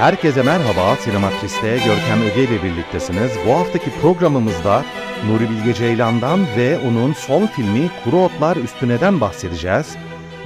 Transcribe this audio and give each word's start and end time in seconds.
Herkese 0.00 0.42
merhaba, 0.42 0.96
Sinematris'te 0.96 1.70
Görkem 1.70 2.22
Öge 2.30 2.42
ile 2.44 2.62
birliktesiniz. 2.62 3.30
Bu 3.46 3.52
haftaki 3.52 3.90
programımızda 4.02 4.84
Nuri 5.26 5.50
Bilge 5.50 5.74
Ceylan'dan 5.74 6.40
ve 6.56 6.78
onun 6.78 7.12
son 7.12 7.46
filmi 7.46 7.90
Kuru 8.04 8.18
Otlar 8.18 8.56
Üstüne'den 8.56 9.20
bahsedeceğiz. 9.20 9.96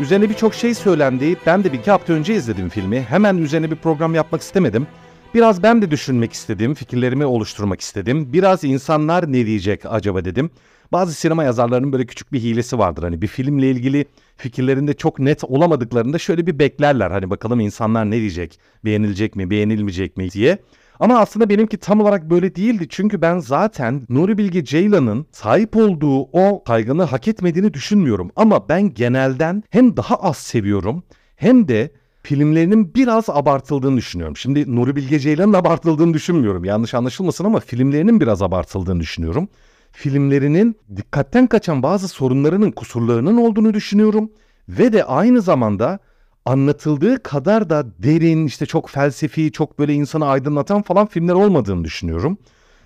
Üzerine 0.01 0.31
birçok 0.31 0.55
şey 0.55 0.75
söylendi. 0.75 1.37
Ben 1.47 1.65
de 1.65 1.73
bir 1.73 1.79
iki 1.79 1.91
hafta 1.91 2.13
önce 2.13 2.35
izledim 2.35 2.69
filmi. 2.69 3.03
Hemen 3.03 3.37
üzerine 3.37 3.71
bir 3.71 3.77
program 3.77 4.15
yapmak 4.15 4.41
istemedim. 4.41 4.87
Biraz 5.35 5.63
ben 5.63 5.83
de 5.83 5.91
düşünmek 5.91 6.33
istedim, 6.33 6.75
fikirlerimi 6.75 7.27
oluşturmak 7.27 7.81
istedim. 7.81 8.33
Biraz 8.33 8.65
insanlar 8.65 9.33
ne 9.33 9.47
diyecek 9.47 9.83
acaba 9.87 10.25
dedim. 10.25 10.51
Bazı 10.93 11.13
sinema 11.15 11.45
yazarlarının 11.45 11.93
böyle 11.93 12.07
küçük 12.07 12.33
bir 12.33 12.41
hilesi 12.41 12.79
vardır. 12.79 13.03
Hani 13.03 13.23
bir 13.23 13.27
filmle 13.27 13.71
ilgili 13.71 14.05
fikirlerinde 14.37 14.95
çok 14.95 15.19
net 15.19 15.45
olamadıklarında 15.45 16.19
şöyle 16.19 16.47
bir 16.47 16.59
beklerler. 16.59 17.11
Hani 17.11 17.31
bakalım 17.31 17.61
insanlar 17.61 18.11
ne 18.11 18.17
diyecek, 18.17 18.59
beğenilecek 18.85 19.37
mi, 19.37 19.51
beğenilmeyecek 19.51 20.17
mi 20.17 20.31
diye. 20.31 20.59
Ama 21.01 21.19
aslında 21.19 21.49
benimki 21.49 21.77
tam 21.77 22.01
olarak 22.01 22.31
böyle 22.31 22.55
değildi. 22.55 22.87
Çünkü 22.89 23.23
ben 23.23 23.39
zaten 23.39 24.07
Nuri 24.09 24.39
Bilge 24.39 24.65
Ceylan'ın 24.65 25.27
sahip 25.33 25.77
olduğu 25.77 26.23
o 26.23 26.63
saygını 26.67 27.03
hak 27.03 27.29
etmediğini 27.29 27.75
düşünmüyorum. 27.75 28.31
Ama 28.37 28.69
ben 28.69 28.95
genelden 28.95 29.63
hem 29.71 29.97
daha 29.97 30.17
az 30.17 30.37
seviyorum 30.37 31.03
hem 31.37 31.69
de 31.69 31.91
filmlerinin 32.25 32.95
biraz 32.95 33.25
abartıldığını 33.29 33.97
düşünüyorum. 33.97 34.37
Şimdi 34.37 34.77
Nuri 34.77 34.97
Bilge 34.97 35.19
Ceylan'ın 35.19 35.53
abartıldığını 35.53 36.15
düşünmüyorum. 36.15 36.65
Yanlış 36.65 36.95
anlaşılmasın 36.95 37.45
ama 37.45 37.61
filmlerinin 37.61 38.21
biraz 38.21 38.43
abartıldığını 38.43 39.01
düşünüyorum. 39.01 39.49
Filmlerinin 39.93 40.77
dikkatten 40.97 41.47
kaçan 41.47 41.83
bazı 41.83 42.09
sorunlarının, 42.09 42.71
kusurlarının 42.71 43.37
olduğunu 43.37 43.75
düşünüyorum. 43.75 44.31
Ve 44.69 44.93
de 44.93 45.05
aynı 45.05 45.43
zamanda 45.43 45.99
anlatıldığı 46.45 47.23
kadar 47.23 47.71
da 47.71 47.87
derin, 48.03 48.47
işte 48.47 48.67
çok 48.67 48.91
felsefi, 48.91 49.53
çok 49.53 49.79
böyle 49.79 49.95
insanı 49.95 50.27
aydınlatan 50.27 50.83
falan 50.83 51.07
filmler 51.07 51.35
olmadığını 51.35 51.85
düşünüyorum. 51.85 52.39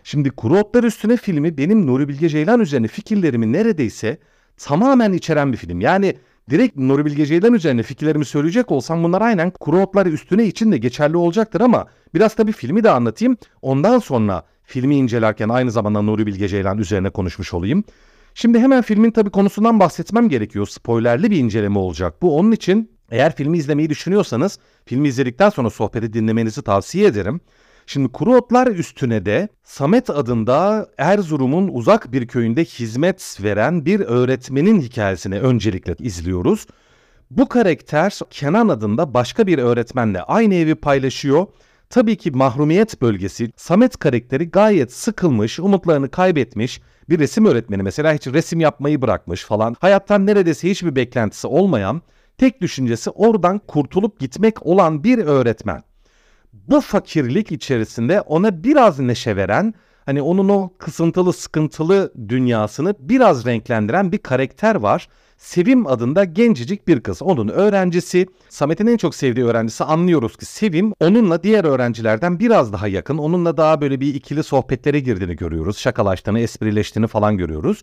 Şimdi 0.04 0.30
Kuru 0.30 0.58
Otlar 0.58 0.84
Üstüne 0.84 1.16
filmi 1.16 1.58
benim 1.58 1.86
Nuri 1.86 2.08
Bilge 2.08 2.28
Ceylan 2.28 2.60
üzerine 2.60 2.88
fikirlerimi 2.88 3.52
neredeyse 3.52 4.18
tamamen 4.56 5.12
içeren 5.12 5.52
bir 5.52 5.56
film. 5.56 5.80
Yani 5.80 6.14
direkt 6.50 6.76
Nuri 6.76 7.04
Bilge 7.04 7.26
Ceylan 7.26 7.54
üzerine 7.54 7.82
fikirlerimi 7.82 8.24
söyleyecek 8.24 8.70
olsam 8.70 9.04
bunlar 9.04 9.22
aynen 9.22 9.50
Kuru 9.50 9.80
Otlar 9.80 10.06
Üstüne 10.06 10.44
için 10.44 10.72
de 10.72 10.78
geçerli 10.78 11.16
olacaktır 11.16 11.60
ama 11.60 11.86
biraz 12.14 12.34
tabii 12.34 12.52
filmi 12.52 12.84
de 12.84 12.90
anlatayım. 12.90 13.36
Ondan 13.62 13.98
sonra 13.98 14.42
filmi 14.64 14.96
incelerken 14.96 15.48
aynı 15.48 15.70
zamanda 15.70 16.02
Nuri 16.02 16.26
Bilge 16.26 16.48
Ceylan 16.48 16.78
üzerine 16.78 17.10
konuşmuş 17.10 17.54
olayım. 17.54 17.84
Şimdi 18.34 18.58
hemen 18.58 18.82
filmin 18.82 19.10
tabii 19.10 19.30
konusundan 19.30 19.80
bahsetmem 19.80 20.28
gerekiyor. 20.28 20.66
Spoilerli 20.66 21.30
bir 21.30 21.36
inceleme 21.36 21.78
olacak 21.78 22.22
bu. 22.22 22.38
Onun 22.38 22.52
için 22.52 22.90
eğer 23.10 23.36
filmi 23.36 23.58
izlemeyi 23.58 23.90
düşünüyorsanız 23.90 24.58
filmi 24.86 25.08
izledikten 25.08 25.50
sonra 25.50 25.70
sohbeti 25.70 26.12
dinlemenizi 26.12 26.62
tavsiye 26.62 27.06
ederim. 27.06 27.40
Şimdi 27.90 28.08
Kuru 28.08 28.36
Otlar 28.36 28.66
üstüne 28.66 29.26
de 29.26 29.48
Samet 29.64 30.10
adında 30.10 30.88
Erzurum'un 30.98 31.68
uzak 31.68 32.12
bir 32.12 32.26
köyünde 32.26 32.64
hizmet 32.64 33.38
veren 33.42 33.84
bir 33.84 34.00
öğretmenin 34.00 34.80
hikayesini 34.80 35.40
öncelikle 35.40 35.94
izliyoruz. 35.98 36.66
Bu 37.30 37.48
karakter 37.48 38.18
Kenan 38.30 38.68
adında 38.68 39.14
başka 39.14 39.46
bir 39.46 39.58
öğretmenle 39.58 40.22
aynı 40.22 40.54
evi 40.54 40.74
paylaşıyor. 40.74 41.46
Tabii 41.90 42.16
ki 42.16 42.30
mahrumiyet 42.30 43.02
bölgesi 43.02 43.52
Samet 43.56 43.96
karakteri 43.96 44.50
gayet 44.50 44.92
sıkılmış, 44.92 45.60
umutlarını 45.60 46.10
kaybetmiş 46.10 46.80
bir 47.08 47.18
resim 47.18 47.46
öğretmeni 47.46 47.82
mesela 47.82 48.14
hiç 48.14 48.26
resim 48.26 48.60
yapmayı 48.60 49.02
bırakmış 49.02 49.44
falan. 49.44 49.76
Hayattan 49.80 50.26
neredeyse 50.26 50.70
hiçbir 50.70 50.96
beklentisi 50.96 51.46
olmayan 51.46 52.02
tek 52.38 52.60
düşüncesi 52.60 53.10
oradan 53.10 53.58
kurtulup 53.58 54.20
gitmek 54.20 54.66
olan 54.66 55.04
bir 55.04 55.18
öğretmen. 55.18 55.87
Bu 56.52 56.80
fakirlik 56.80 57.52
içerisinde 57.52 58.20
ona 58.20 58.64
biraz 58.64 58.98
neşe 58.98 59.36
veren, 59.36 59.74
hani 60.06 60.22
onun 60.22 60.48
o 60.48 60.72
kısıntılı 60.78 61.32
sıkıntılı 61.32 62.12
dünyasını 62.28 62.94
biraz 62.98 63.46
renklendiren 63.46 64.12
bir 64.12 64.18
karakter 64.18 64.74
var. 64.74 65.08
Sevim 65.36 65.86
adında 65.86 66.24
gencecik 66.24 66.88
bir 66.88 67.00
kız. 67.00 67.22
Onun 67.22 67.48
öğrencisi, 67.48 68.26
Samet'in 68.48 68.86
en 68.86 68.96
çok 68.96 69.14
sevdiği 69.14 69.46
öğrencisi 69.46 69.84
anlıyoruz 69.84 70.36
ki 70.36 70.46
Sevim 70.46 70.92
onunla 71.00 71.42
diğer 71.42 71.64
öğrencilerden 71.64 72.40
biraz 72.40 72.72
daha 72.72 72.88
yakın. 72.88 73.18
Onunla 73.18 73.56
daha 73.56 73.80
böyle 73.80 74.00
bir 74.00 74.14
ikili 74.14 74.42
sohbetlere 74.42 75.00
girdiğini 75.00 75.36
görüyoruz. 75.36 75.78
Şakalaştığını, 75.78 76.40
esprileştiğini 76.40 77.06
falan 77.06 77.36
görüyoruz. 77.36 77.82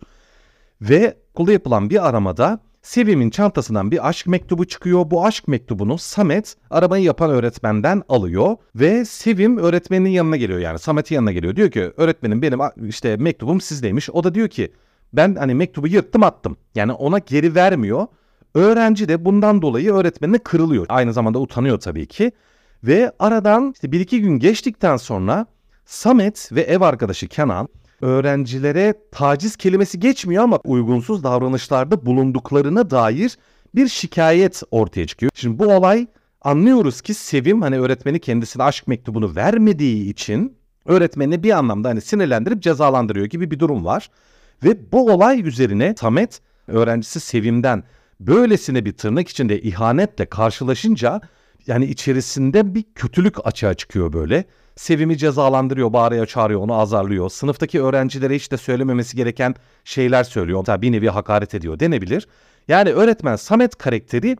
Ve 0.81 1.17
okulda 1.33 1.51
yapılan 1.51 1.89
bir 1.89 2.09
aramada 2.09 2.59
Sevim'in 2.85 3.29
çantasından 3.29 3.91
bir 3.91 4.09
aşk 4.09 4.27
mektubu 4.27 4.65
çıkıyor. 4.65 5.11
Bu 5.11 5.25
aşk 5.25 5.47
mektubunu 5.47 5.97
Samet 5.97 6.57
arabayı 6.69 7.03
yapan 7.03 7.31
öğretmenden 7.31 8.03
alıyor 8.09 8.57
ve 8.75 9.05
Sevim 9.05 9.57
öğretmenin 9.57 10.09
yanına 10.09 10.37
geliyor 10.37 10.59
yani 10.59 10.79
Samet'in 10.79 11.15
yanına 11.15 11.31
geliyor. 11.31 11.55
Diyor 11.55 11.71
ki 11.71 11.91
öğretmenim 11.97 12.41
benim 12.41 12.59
işte 12.87 13.17
mektubum 13.17 13.61
sizdeymiş. 13.61 14.09
O 14.09 14.23
da 14.23 14.35
diyor 14.35 14.47
ki 14.47 14.73
ben 15.13 15.35
hani 15.35 15.55
mektubu 15.55 15.87
yırttım 15.87 16.23
attım. 16.23 16.57
Yani 16.75 16.91
ona 16.91 17.19
geri 17.19 17.55
vermiyor. 17.55 18.07
Öğrenci 18.53 19.07
de 19.07 19.25
bundan 19.25 19.61
dolayı 19.61 19.93
öğretmenine 19.93 20.37
kırılıyor. 20.37 20.85
Aynı 20.89 21.13
zamanda 21.13 21.39
utanıyor 21.39 21.79
tabii 21.79 22.05
ki. 22.05 22.31
Ve 22.83 23.11
aradan 23.19 23.71
işte 23.73 23.91
bir 23.91 23.99
iki 23.99 24.21
gün 24.21 24.39
geçtikten 24.39 24.97
sonra 24.97 25.45
Samet 25.85 26.49
ve 26.51 26.61
ev 26.61 26.81
arkadaşı 26.81 27.27
Kenan 27.27 27.69
öğrencilere 28.05 28.93
taciz 29.11 29.55
kelimesi 29.55 29.99
geçmiyor 29.99 30.43
ama 30.43 30.59
uygunsuz 30.63 31.23
davranışlarda 31.23 32.05
bulunduklarına 32.05 32.89
dair 32.89 33.37
bir 33.75 33.87
şikayet 33.87 34.63
ortaya 34.71 35.07
çıkıyor. 35.07 35.31
Şimdi 35.35 35.59
bu 35.59 35.73
olay 35.73 36.07
anlıyoruz 36.41 37.01
ki 37.01 37.13
Sevim 37.13 37.61
hani 37.61 37.79
öğretmeni 37.79 38.19
kendisine 38.19 38.63
aşk 38.63 38.87
mektubunu 38.87 39.35
vermediği 39.35 40.09
için 40.09 40.57
öğretmenini 40.85 41.43
bir 41.43 41.51
anlamda 41.51 41.89
hani 41.89 42.01
sinirlendirip 42.01 42.61
cezalandırıyor 42.61 43.25
gibi 43.25 43.51
bir 43.51 43.59
durum 43.59 43.85
var. 43.85 44.09
Ve 44.63 44.91
bu 44.91 45.11
olay 45.11 45.47
üzerine 45.47 45.95
Samet 45.99 46.41
öğrencisi 46.67 47.19
Sevim'den 47.19 47.83
böylesine 48.19 48.85
bir 48.85 48.93
tırnak 48.93 49.29
içinde 49.29 49.61
ihanetle 49.61 50.25
karşılaşınca 50.25 51.21
yani 51.67 51.85
içerisinde 51.85 52.75
bir 52.75 52.83
kötülük 52.95 53.47
açığa 53.47 53.73
çıkıyor 53.73 54.13
böyle. 54.13 54.45
Sevim'i 54.75 55.17
cezalandırıyor, 55.17 55.93
bağırıyor, 55.93 56.25
çağırıyor, 56.25 56.61
onu 56.61 56.73
azarlıyor. 56.73 57.29
Sınıftaki 57.29 57.81
öğrencilere 57.81 58.35
hiç 58.35 58.51
de 58.51 58.57
söylememesi 58.57 59.17
gereken 59.17 59.55
şeyler 59.83 60.23
söylüyor. 60.23 60.59
Mesela 60.59 60.81
bir 60.81 60.91
nevi 60.91 61.09
hakaret 61.09 61.55
ediyor 61.55 61.79
denebilir. 61.79 62.27
Yani 62.67 62.89
öğretmen 62.89 63.35
Samet 63.35 63.75
karakteri 63.75 64.37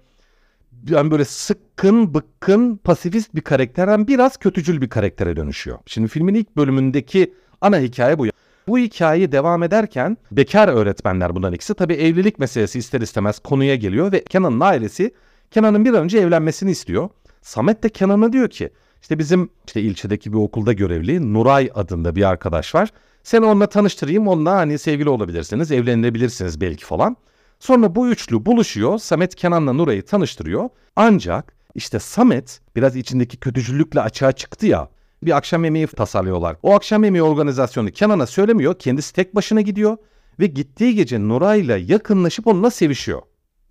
yani 0.90 1.12
böyle 1.12 1.26
sıkkın, 1.26 2.14
bıkkın, 2.14 2.78
pasifist 2.78 3.36
bir 3.36 3.42
karakterden 3.42 4.08
biraz 4.08 4.38
kötücül 4.38 4.82
bir 4.82 4.90
karaktere 4.90 5.36
dönüşüyor. 5.36 5.80
Şimdi 5.86 6.08
filmin 6.08 6.34
ilk 6.34 6.58
bölümündeki 6.58 7.34
ana 7.62 7.80
hikaye 7.80 8.20
bu. 8.20 8.26
Bu 8.68 8.78
hikayeyi 8.78 9.32
devam 9.32 9.64
ederken 9.64 10.18
bekar 10.32 10.68
öğretmenler 10.68 11.36
bundan 11.36 11.54
ikisi. 11.54 11.74
Tabii 11.74 11.94
evlilik 11.94 12.40
meselesi 12.40 12.80
ister 12.80 13.02
istemez 13.02 13.40
konuya 13.40 13.76
geliyor 13.76 14.12
ve 14.12 14.24
Kenan'ın 14.24 14.60
ailesi 14.60 15.14
Kenan'ın 15.52 15.86
bir 15.86 15.94
an 15.94 16.04
önce 16.04 16.18
evlenmesini 16.18 16.72
istiyor. 16.72 17.10
Samet 17.42 17.84
de 17.84 17.90
Kenan'a 17.90 18.34
diyor 18.34 18.50
ki 18.50 18.70
işte 19.02 19.20
bizim 19.20 19.50
işte 19.68 19.82
ilçedeki 19.82 20.34
bir 20.34 20.38
okulda 20.38 20.74
görevli 20.74 21.34
Nuray 21.34 21.70
adında 21.76 22.16
bir 22.16 22.24
arkadaş 22.30 22.76
var. 22.76 22.90
Seni 23.24 23.46
onunla 23.46 23.68
tanıştırayım 23.68 24.28
onunla 24.28 24.52
hani 24.52 24.80
sevgili 24.80 25.10
olabilirsiniz 25.10 25.72
evlenebilirsiniz 25.72 26.62
belki 26.62 26.86
falan. 26.86 27.18
Sonra 27.60 27.96
bu 27.96 28.08
üçlü 28.08 28.46
buluşuyor. 28.46 28.98
Samet 28.98 29.36
Kenan'la 29.36 29.74
Nuray'ı 29.74 30.06
tanıştırıyor. 30.06 30.70
Ancak 30.96 31.56
işte 31.76 32.00
Samet 32.00 32.62
biraz 32.76 32.96
içindeki 32.96 33.38
kötücüllükle 33.38 34.02
açığa 34.02 34.32
çıktı 34.32 34.66
ya. 34.66 34.90
Bir 35.24 35.38
akşam 35.38 35.64
yemeği 35.64 35.88
tasarlıyorlar. 35.88 36.58
O 36.64 36.74
akşam 36.74 37.04
yemeği 37.04 37.24
organizasyonu 37.24 37.92
Kenan'a 37.92 38.28
söylemiyor. 38.28 38.80
Kendisi 38.80 39.14
tek 39.14 39.36
başına 39.36 39.62
gidiyor. 39.62 39.98
Ve 40.40 40.46
gittiği 40.46 40.96
gece 40.96 41.20
Nuray'la 41.20 41.78
yakınlaşıp 41.78 42.48
onunla 42.48 42.72
sevişiyor. 42.72 43.22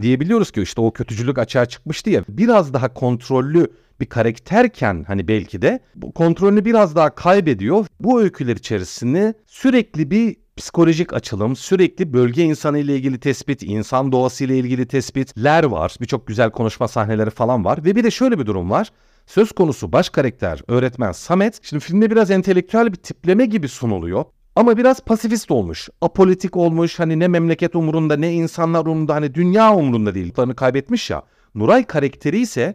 Diyebiliyoruz 0.02 0.50
ki 0.50 0.62
işte 0.62 0.80
o 0.80 0.92
kötücülük 0.92 1.38
açığa 1.38 1.66
çıkmıştı 1.66 2.10
ya. 2.10 2.24
Biraz 2.28 2.74
daha 2.74 2.94
kontrollü 2.94 3.66
bir 4.00 4.06
karakterken 4.06 5.04
hani 5.06 5.28
belki 5.28 5.62
de 5.62 5.80
bu 5.94 6.12
kontrolünü 6.12 6.64
biraz 6.64 6.96
daha 6.96 7.14
kaybediyor. 7.14 7.86
Bu 8.00 8.20
öyküler 8.20 8.56
içerisinde 8.56 9.34
sürekli 9.46 10.10
bir 10.10 10.36
psikolojik 10.56 11.14
açılım, 11.14 11.56
sürekli 11.56 12.12
bölge 12.12 12.42
insanı 12.42 12.78
ile 12.78 12.96
ilgili 12.96 13.20
tespit, 13.20 13.62
insan 13.62 14.12
doğası 14.12 14.44
ile 14.44 14.58
ilgili 14.58 14.86
tespitler 14.86 15.64
var. 15.64 15.96
Birçok 16.00 16.26
güzel 16.26 16.50
konuşma 16.50 16.88
sahneleri 16.88 17.30
falan 17.30 17.64
var 17.64 17.84
ve 17.84 17.96
bir 17.96 18.04
de 18.04 18.10
şöyle 18.10 18.38
bir 18.38 18.46
durum 18.46 18.70
var. 18.70 18.92
söz 19.26 19.52
konusu 19.52 19.92
baş 19.92 20.08
karakter 20.08 20.60
öğretmen 20.68 21.12
Samet 21.12 21.60
şimdi 21.62 21.84
filmde 21.84 22.10
biraz 22.10 22.30
entelektüel 22.30 22.92
bir 22.92 22.96
tipleme 22.96 23.46
gibi 23.46 23.68
sunuluyor. 23.68 24.24
Ama 24.56 24.76
biraz 24.76 25.00
pasifist 25.00 25.50
olmuş. 25.50 25.88
Apolitik 26.00 26.56
olmuş. 26.56 26.98
Hani 26.98 27.18
ne 27.18 27.28
memleket 27.28 27.76
umurunda 27.76 28.16
ne 28.16 28.32
insanlar 28.32 28.86
umurunda. 28.86 29.14
Hani 29.14 29.34
dünya 29.34 29.74
umurunda 29.74 30.14
değil. 30.14 30.32
Tanı 30.32 30.56
kaybetmiş 30.56 31.10
ya. 31.10 31.22
Nuray 31.54 31.84
karakteri 31.84 32.40
ise 32.40 32.74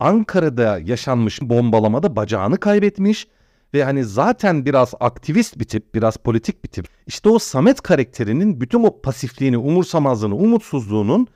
Ankara'da 0.00 0.78
yaşanmış 0.78 1.42
bombalamada 1.42 2.16
bacağını 2.16 2.56
kaybetmiş 2.56 3.28
ve 3.74 3.84
hani 3.84 4.04
zaten 4.04 4.66
biraz 4.66 4.94
aktivist 5.00 5.58
bir 5.58 5.64
tip, 5.64 5.94
biraz 5.94 6.16
politik 6.16 6.64
bir 6.64 6.68
tip. 6.68 6.86
İşte 7.06 7.28
o 7.28 7.38
Samet 7.38 7.80
karakterinin 7.80 8.60
bütün 8.60 8.82
o 8.82 9.00
pasifliğini, 9.00 9.58
umursamazlığını, 9.58 10.36
umutsuzluğunun 10.36 11.26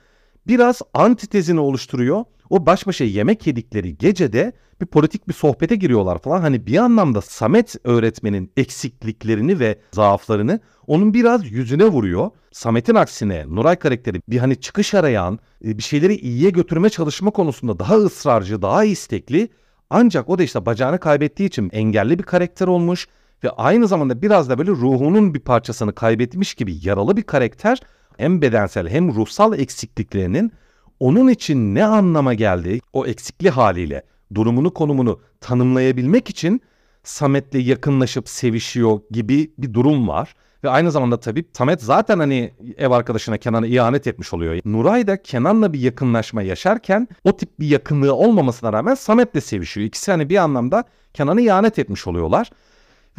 biraz 0.47 0.81
antitezini 0.93 1.59
oluşturuyor. 1.59 2.23
O 2.49 2.65
baş 2.65 2.87
başa 2.87 3.03
yemek 3.03 3.47
yedikleri 3.47 3.97
gecede 3.97 4.53
bir 4.81 4.85
politik 4.85 5.27
bir 5.27 5.33
sohbete 5.33 5.75
giriyorlar 5.75 6.17
falan. 6.17 6.41
Hani 6.41 6.67
bir 6.67 6.77
anlamda 6.77 7.21
Samet 7.21 7.75
öğretmenin 7.83 8.51
eksikliklerini 8.57 9.59
ve 9.59 9.79
zaaflarını 9.91 10.59
onun 10.87 11.13
biraz 11.13 11.51
yüzüne 11.51 11.85
vuruyor. 11.85 12.29
Samet'in 12.51 12.95
aksine 12.95 13.45
Nuray 13.47 13.75
karakteri 13.75 14.21
bir 14.29 14.37
hani 14.37 14.55
çıkış 14.55 14.93
arayan, 14.93 15.39
e, 15.65 15.77
bir 15.77 15.83
şeyleri 15.83 16.15
iyiye 16.15 16.49
götürme 16.49 16.89
çalışma 16.89 17.31
konusunda 17.31 17.79
daha 17.79 17.95
ısrarcı, 17.95 18.61
daha 18.61 18.83
istekli. 18.83 19.49
Ancak 19.89 20.29
o 20.29 20.37
da 20.37 20.43
işte 20.43 20.65
bacağını 20.65 20.99
kaybettiği 20.99 21.49
için 21.49 21.69
engelli 21.73 22.19
bir 22.19 22.23
karakter 22.23 22.67
olmuş 22.67 23.07
ve 23.43 23.49
aynı 23.49 23.87
zamanda 23.87 24.21
biraz 24.21 24.49
da 24.49 24.57
böyle 24.57 24.71
ruhunun 24.71 25.33
bir 25.33 25.39
parçasını 25.39 25.95
kaybetmiş 25.95 26.53
gibi 26.53 26.73
yaralı 26.81 27.17
bir 27.17 27.23
karakter 27.23 27.81
hem 28.21 28.41
bedensel 28.41 28.89
hem 28.89 29.15
ruhsal 29.15 29.59
eksikliklerinin 29.59 30.51
onun 30.99 31.27
için 31.27 31.75
ne 31.75 31.85
anlama 31.85 32.33
geldiği 32.33 32.81
o 32.93 33.05
eksikli 33.05 33.49
haliyle 33.49 34.03
durumunu 34.33 34.73
konumunu 34.73 35.19
tanımlayabilmek 35.39 36.29
için 36.29 36.61
Samet'le 37.03 37.55
yakınlaşıp 37.55 38.29
sevişiyor 38.29 38.99
gibi 39.11 39.51
bir 39.57 39.73
durum 39.73 40.07
var. 40.07 40.35
Ve 40.63 40.69
aynı 40.69 40.91
zamanda 40.91 41.19
tabii 41.19 41.45
Samet 41.53 41.81
zaten 41.81 42.19
hani 42.19 42.53
ev 42.77 42.91
arkadaşına 42.91 43.37
Kenan'a 43.37 43.67
ihanet 43.67 44.07
etmiş 44.07 44.33
oluyor. 44.33 44.59
Nuray 44.65 45.07
da 45.07 45.21
Kenan'la 45.21 45.73
bir 45.73 45.79
yakınlaşma 45.79 46.41
yaşarken 46.41 47.07
o 47.23 47.37
tip 47.37 47.59
bir 47.59 47.67
yakınlığı 47.67 48.13
olmamasına 48.13 48.73
rağmen 48.73 48.95
Samet'le 48.95 49.43
sevişiyor. 49.43 49.87
İkisi 49.87 50.11
hani 50.11 50.29
bir 50.29 50.37
anlamda 50.37 50.83
Kenan'a 51.13 51.41
ihanet 51.41 51.79
etmiş 51.79 52.07
oluyorlar. 52.07 52.49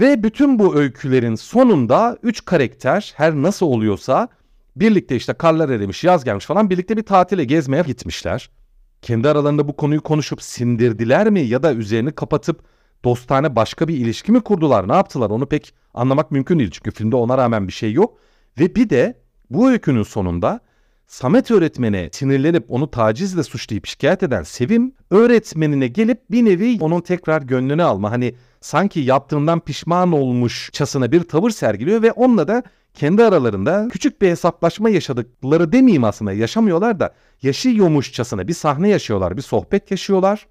Ve 0.01 0.23
bütün 0.23 0.59
bu 0.59 0.77
öykülerin 0.77 1.35
sonunda 1.35 2.19
üç 2.23 2.45
karakter 2.45 3.13
her 3.17 3.35
nasıl 3.35 3.67
oluyorsa 3.67 4.29
birlikte 4.77 5.17
işte 5.17 5.33
karlar 5.33 5.69
erimiş, 5.69 6.05
yaz 6.05 6.25
gelmiş 6.25 6.47
falan 6.47 6.71
birlikte 6.71 6.97
bir 6.97 7.03
tatile 7.03 7.45
gezmeye 7.45 7.83
gitmişler. 7.83 8.51
Kendi 9.03 9.29
aralarında 9.29 9.69
bu 9.69 9.77
konuyu 9.77 10.01
konuşup 10.01 10.43
sindirdiler 10.43 11.31
mi 11.31 11.41
ya 11.41 11.63
da 11.63 11.75
üzerini 11.75 12.13
kapatıp 12.13 12.63
dostane 13.05 13.57
başka 13.57 13.89
bir 13.89 13.97
ilişki 13.97 14.33
mi 14.33 14.41
kurdular 14.41 14.89
ne 14.89 14.93
yaptılar 14.93 15.31
onu 15.31 15.47
pek 15.47 15.75
anlamak 15.95 16.31
mümkün 16.31 16.59
değil. 16.59 16.71
Çünkü 16.71 16.91
filmde 16.91 17.17
ona 17.17 17.39
rağmen 17.39 17.69
bir 17.69 17.73
şey 17.73 17.93
yok. 17.93 18.19
Ve 18.61 18.75
bir 18.75 18.91
de 18.91 19.23
bu 19.51 19.71
öykünün 19.71 20.03
sonunda 20.03 20.61
Samet 21.07 21.51
öğretmene 21.51 22.09
sinirlenip 22.13 22.65
onu 22.69 22.91
tacizle 22.91 23.43
suçlayıp 23.43 23.87
şikayet 23.87 24.23
eden 24.23 24.43
Sevim 24.43 24.93
öğretmenine 25.11 25.87
gelip 25.87 26.31
bir 26.31 26.45
nevi 26.45 26.79
onun 26.81 27.01
tekrar 27.01 27.43
gönlünü 27.43 27.83
alma 27.83 28.11
hani 28.11 28.35
sanki 28.61 29.01
yaptığından 29.01 29.61
pişman 29.61 30.13
olmuşçasına 30.13 31.13
bir 31.13 31.23
tavır 31.23 31.51
sergiliyor 31.51 32.03
ve 32.03 32.13
onunla 32.13 32.49
da 32.49 32.63
kendi 32.95 33.25
aralarında 33.25 33.89
küçük 33.93 34.23
bir 34.23 34.29
hesaplaşma 34.29 34.91
yaşadıkları 34.91 35.73
demeyeyim 35.73 36.05
aslında 36.05 36.33
yaşamıyorlar 36.33 37.01
da 37.01 37.15
yaşıyormuşçasına 37.43 38.49
bir 38.49 38.55
sahne 38.55 38.89
yaşıyorlar, 38.89 39.37
bir 39.37 39.43
sohbet 39.43 39.91
yaşıyorlar. 39.91 40.47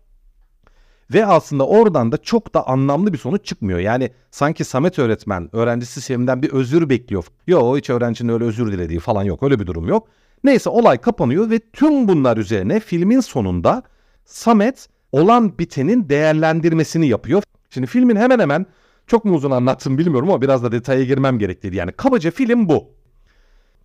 Ve 1.14 1.26
aslında 1.26 1.68
oradan 1.68 2.12
da 2.12 2.18
çok 2.18 2.54
da 2.54 2.68
anlamlı 2.68 3.14
bir 3.14 3.18
sonuç 3.18 3.46
çıkmıyor. 3.46 3.80
Yani 3.80 4.12
sanki 4.32 4.64
Samet 4.64 5.00
öğretmen 5.00 5.56
öğrencisi 5.56 6.02
Sevim'den 6.02 6.42
bir 6.42 6.50
özür 6.50 6.90
bekliyor. 6.90 7.26
Yok 7.48 7.78
hiç 7.78 7.90
öğrencinin 7.90 8.34
öyle 8.34 8.44
özür 8.44 8.72
dilediği 8.72 9.00
falan 9.00 9.24
yok. 9.24 9.44
Öyle 9.44 9.60
bir 9.60 9.68
durum 9.68 9.88
yok. 9.88 10.08
Neyse 10.44 10.70
olay 10.70 10.98
kapanıyor 10.98 11.50
ve 11.50 11.60
tüm 11.60 12.08
bunlar 12.08 12.38
üzerine 12.38 12.80
filmin 12.80 13.20
sonunda 13.20 13.84
Samet 14.26 14.88
olan 15.12 15.60
bitenin 15.60 16.10
değerlendirmesini 16.10 17.08
yapıyor. 17.08 17.44
Şimdi 17.70 17.88
filmin 17.88 18.16
hemen 18.16 18.40
hemen 18.40 18.66
çok 19.12 19.26
mu 19.26 19.36
uzun 19.36 19.52
anlattım 19.52 19.98
bilmiyorum 19.98 20.30
ama 20.30 20.42
biraz 20.42 20.64
da 20.64 20.72
detaya 20.72 21.04
girmem 21.04 21.40
gerektiği 21.40 21.76
yani 21.76 21.92
kabaca 21.92 22.32
film 22.32 22.70
bu. 22.70 22.90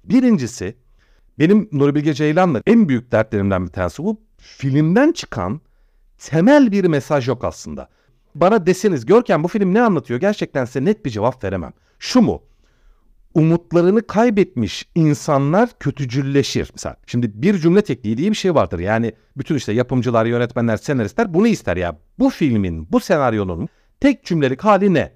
Birincisi 0.05 0.77
benim 1.39 1.69
Nuri 1.73 1.95
Bilge 1.95 2.15
Ceylan'la 2.15 2.63
en 2.67 2.89
büyük 2.89 3.13
dertlerimden 3.13 3.67
bir 3.67 3.73
tanesi 3.73 4.05
bu. 4.05 4.21
Filmden 4.39 5.13
çıkan 5.13 5.61
temel 6.19 6.73
bir 6.73 6.85
mesaj 6.85 7.29
yok 7.29 7.45
aslında. 7.45 7.89
Bana 8.35 8.67
deseniz 8.67 9.07
Görkem 9.07 9.45
bu 9.45 9.49
film 9.49 9.75
ne 9.75 9.83
anlatıyor? 9.83 10.21
Gerçekten 10.21 10.65
size 10.65 10.85
net 10.85 11.05
bir 11.05 11.11
cevap 11.11 11.45
veremem. 11.45 11.73
Şu 11.99 12.21
mu? 12.21 12.43
Umutlarını 13.35 14.07
kaybetmiş 14.07 14.89
insanlar 14.95 15.71
kötücülleşir. 15.81 16.71
Mesela 16.73 16.97
şimdi 17.07 17.43
bir 17.43 17.59
cümle 17.59 17.83
tekniği 17.83 18.17
diye 18.17 18.31
bir 18.31 18.37
şey 18.37 18.55
vardır. 18.55 18.79
Yani 18.79 19.13
bütün 19.37 19.55
işte 19.55 19.73
yapımcılar, 19.73 20.27
yönetmenler, 20.27 20.77
senaristler 20.77 21.35
bunu 21.35 21.47
ister 21.47 21.77
ya. 21.77 21.99
Bu 22.19 22.31
filmin, 22.31 22.93
bu 22.93 23.01
senaryonun 23.01 23.69
tek 24.01 24.25
cümlelik 24.25 24.65
hali 24.65 24.95
ne? 24.95 25.16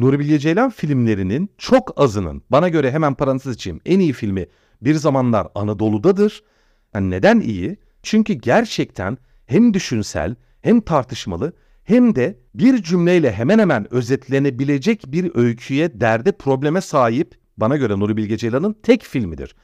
Nuri 0.00 0.18
Bilge 0.18 0.38
Ceylan 0.38 0.70
filmlerinin 0.70 1.50
çok 1.58 2.00
azının 2.00 2.42
bana 2.50 2.68
göre 2.68 2.90
hemen 2.90 3.14
parantez 3.14 3.54
içeyim 3.54 3.80
en 3.86 4.00
iyi 4.00 4.12
filmi 4.12 4.46
Bir 4.82 4.94
Zamanlar 4.94 5.48
Anadolu'dadır. 5.54 6.42
Yani 6.94 7.10
neden 7.10 7.40
iyi? 7.40 7.76
Çünkü 8.02 8.32
gerçekten 8.32 9.18
hem 9.46 9.74
düşünsel 9.74 10.34
hem 10.60 10.80
tartışmalı 10.80 11.52
hem 11.84 12.16
de 12.16 12.38
bir 12.54 12.82
cümleyle 12.82 13.32
hemen 13.32 13.58
hemen 13.58 13.94
özetlenebilecek 13.94 15.04
bir 15.06 15.30
öyküye, 15.34 16.00
derde, 16.00 16.32
probleme 16.32 16.80
sahip 16.80 17.34
bana 17.56 17.76
göre 17.76 17.98
Nuri 17.98 18.16
Bilge 18.16 18.36
Ceylan'ın 18.36 18.76
tek 18.82 19.02
filmidir. 19.02 19.54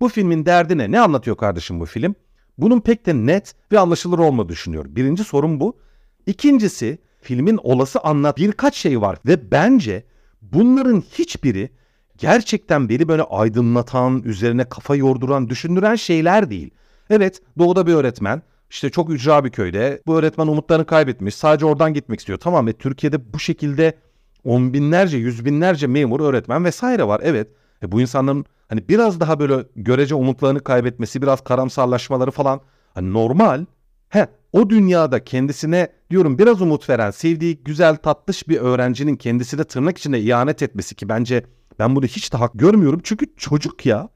Bu 0.00 0.08
filmin 0.08 0.46
derdi 0.46 0.78
ne? 0.78 0.90
Ne 0.90 1.00
anlatıyor 1.00 1.36
kardeşim 1.36 1.80
bu 1.80 1.86
film? 1.86 2.14
Bunun 2.58 2.80
pek 2.80 3.06
de 3.06 3.14
net 3.14 3.54
ve 3.72 3.78
anlaşılır 3.78 4.18
olmadığını 4.18 4.48
düşünüyorum. 4.48 4.96
Birinci 4.96 5.24
sorun 5.24 5.60
bu. 5.60 5.78
İkincisi 6.26 6.98
filmin 7.28 7.58
olası 7.62 8.00
anlat 8.00 8.36
birkaç 8.36 8.74
şey 8.74 9.00
var 9.00 9.18
ve 9.26 9.50
bence 9.50 10.04
bunların 10.42 11.00
hiçbiri 11.00 11.70
gerçekten 12.18 12.88
beni 12.88 13.08
böyle 13.08 13.22
aydınlatan, 13.22 14.22
üzerine 14.22 14.64
kafa 14.64 14.96
yorduran, 14.96 15.48
düşündüren 15.48 15.94
şeyler 15.94 16.50
değil. 16.50 16.70
Evet, 17.10 17.42
doğuda 17.58 17.86
bir 17.86 17.94
öğretmen, 17.94 18.42
işte 18.70 18.90
çok 18.90 19.10
ücra 19.10 19.44
bir 19.44 19.50
köyde. 19.50 20.02
Bu 20.06 20.18
öğretmen 20.18 20.46
umutlarını 20.46 20.86
kaybetmiş. 20.86 21.34
Sadece 21.34 21.66
oradan 21.66 21.94
gitmek 21.94 22.20
istiyor. 22.20 22.38
Tamam 22.38 22.66
ve 22.66 22.72
Türkiye'de 22.72 23.32
bu 23.32 23.38
şekilde 23.38 23.92
on 24.44 24.72
binlerce, 24.72 25.16
yüz 25.16 25.44
binlerce 25.44 25.86
memur, 25.86 26.20
öğretmen 26.20 26.64
vesaire 26.64 27.04
var. 27.06 27.20
Evet. 27.24 27.48
E 27.82 27.92
bu 27.92 28.00
insanların 28.00 28.44
hani 28.68 28.88
biraz 28.88 29.20
daha 29.20 29.40
böyle 29.40 29.64
görece 29.76 30.14
umutlarını 30.14 30.60
kaybetmesi, 30.60 31.22
biraz 31.22 31.44
karamsarlaşmaları 31.44 32.30
falan 32.30 32.60
hani 32.94 33.12
normal. 33.12 33.64
He, 34.08 34.28
o 34.52 34.70
dünyada 34.70 35.24
kendisine 35.24 35.88
diyorum 36.10 36.38
biraz 36.38 36.62
umut 36.62 36.88
veren, 36.90 37.10
sevdiği 37.10 37.58
güzel 37.64 37.96
tatlış 37.96 38.48
bir 38.48 38.56
öğrencinin 38.56 39.16
kendisine 39.16 39.64
tırnak 39.64 39.98
içinde 39.98 40.20
ihanet 40.20 40.62
etmesi 40.62 40.94
ki 40.94 41.08
bence 41.08 41.44
ben 41.78 41.96
bunu 41.96 42.04
hiç 42.04 42.32
de 42.32 42.36
hak 42.36 42.50
görmüyorum. 42.54 43.00
Çünkü 43.04 43.26
çocuk 43.36 43.86
ya 43.86 44.08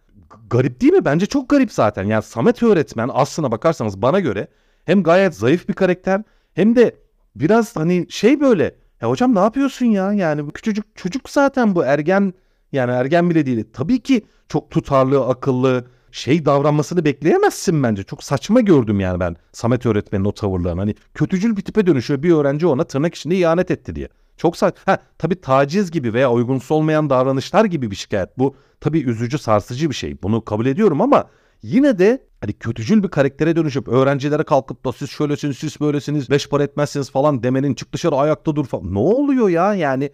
garip 0.51 0.81
değil 0.81 0.93
mi? 0.93 1.05
Bence 1.05 1.27
çok 1.27 1.49
garip 1.49 1.73
zaten. 1.73 2.05
Yani 2.05 2.23
Samet 2.23 2.63
öğretmen 2.63 3.11
aslına 3.13 3.51
bakarsanız 3.51 4.03
bana 4.03 4.21
göre 4.21 4.49
hem 4.85 5.03
gayet 5.03 5.35
zayıf 5.35 5.69
bir 5.69 5.75
karakter 5.75 6.23
hem 6.55 6.77
de 6.77 6.97
biraz 7.37 7.77
hani 7.77 8.07
şey 8.09 8.41
böyle 8.41 8.75
ya 9.01 9.09
hocam 9.09 9.35
ne 9.35 9.39
yapıyorsun 9.39 9.87
ya? 9.87 10.13
Yani 10.13 10.47
bu 10.47 10.51
küçücük 10.51 10.97
çocuk 10.97 11.31
zaten 11.31 11.75
bu 11.75 11.85
ergen 11.85 12.35
yani 12.73 12.91
ergen 12.91 13.31
bile 13.31 13.47
değil. 13.47 13.65
Tabii 13.73 14.01
ki 14.01 14.27
çok 14.49 14.71
tutarlı, 14.71 15.27
akıllı, 15.27 15.87
şey 16.13 16.45
davranmasını 16.45 17.05
bekleyemezsin 17.05 17.83
bence. 17.83 18.03
Çok 18.03 18.25
saçma 18.25 18.61
gördüm 18.61 19.01
yani 19.01 19.21
ben 19.21 19.37
Samet 19.53 19.87
öğretmenin 19.87 20.25
o 20.25 20.33
tavırlarını. 20.33 20.81
Hani 20.81 20.95
kötücül 21.15 21.57
bir 21.57 21.63
tipe 21.63 21.87
dönüşüyor 21.87 22.23
bir 22.23 22.33
öğrenci 22.33 22.67
ona 22.67 22.85
tırnak 22.85 23.15
içinde 23.15 23.37
ihanet 23.37 23.71
etti 23.71 23.95
diye. 23.95 24.09
Çok 24.37 24.57
saçma. 24.57 24.93
Ha 24.93 24.99
tabii 25.19 25.41
taciz 25.41 25.91
gibi 25.91 26.15
veya 26.15 26.33
uygunsuz 26.33 26.71
olmayan 26.71 27.11
davranışlar 27.11 27.65
gibi 27.65 27.91
bir 27.91 27.97
şikayet. 27.97 28.39
Bu 28.39 28.55
tabii 28.81 29.01
üzücü, 29.01 29.39
sarsıcı 29.39 29.91
bir 29.91 29.95
şey. 29.95 30.23
Bunu 30.23 30.45
kabul 30.45 30.67
ediyorum 30.67 31.01
ama 31.01 31.25
yine 31.63 31.99
de 31.99 32.27
hani 32.41 32.53
kötücül 32.53 33.03
bir 33.03 33.09
karaktere 33.09 33.57
dönüşüp 33.57 33.89
öğrencilere 33.89 34.43
kalkıp 34.43 34.85
da 34.85 34.93
siz 34.93 35.11
şöylesiniz, 35.11 35.59
siz 35.59 35.81
böylesiniz, 35.81 36.31
beş 36.31 36.49
para 36.49 36.65
etmezsiniz 36.65 37.11
falan 37.11 37.43
demenin 37.43 37.75
çık 37.75 37.93
dışarı 37.93 38.17
ayakta 38.17 38.57
dur 38.57 38.67
falan. 38.67 38.95
Ne 38.95 38.99
oluyor 38.99 39.49
ya 39.49 39.75
yani? 39.75 40.11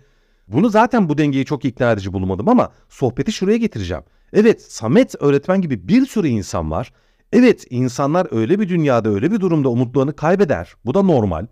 Bunu 0.49 0.69
zaten 0.69 1.09
bu 1.09 1.19
dengeyi 1.19 1.45
çok 1.45 1.65
ikna 1.65 1.93
edici 1.93 2.13
bulmadım 2.13 2.49
ama 2.49 2.73
sohbeti 2.89 3.33
şuraya 3.33 3.57
getireceğim. 3.57 4.03
Evet 4.33 4.63
Samet 4.63 5.15
öğretmen 5.21 5.61
gibi 5.61 5.89
bir 5.89 6.07
sürü 6.07 6.29
insan 6.29 6.71
var. 6.71 6.93
Evet 7.33 7.67
insanlar 7.71 8.27
öyle 8.31 8.61
bir 8.61 8.69
dünyada 8.69 9.09
öyle 9.09 9.33
bir 9.33 9.41
durumda 9.41 9.69
umutlarını 9.69 10.17
kaybeder. 10.17 10.75
Bu 10.85 10.95
da 10.95 11.03
normal 11.03 11.47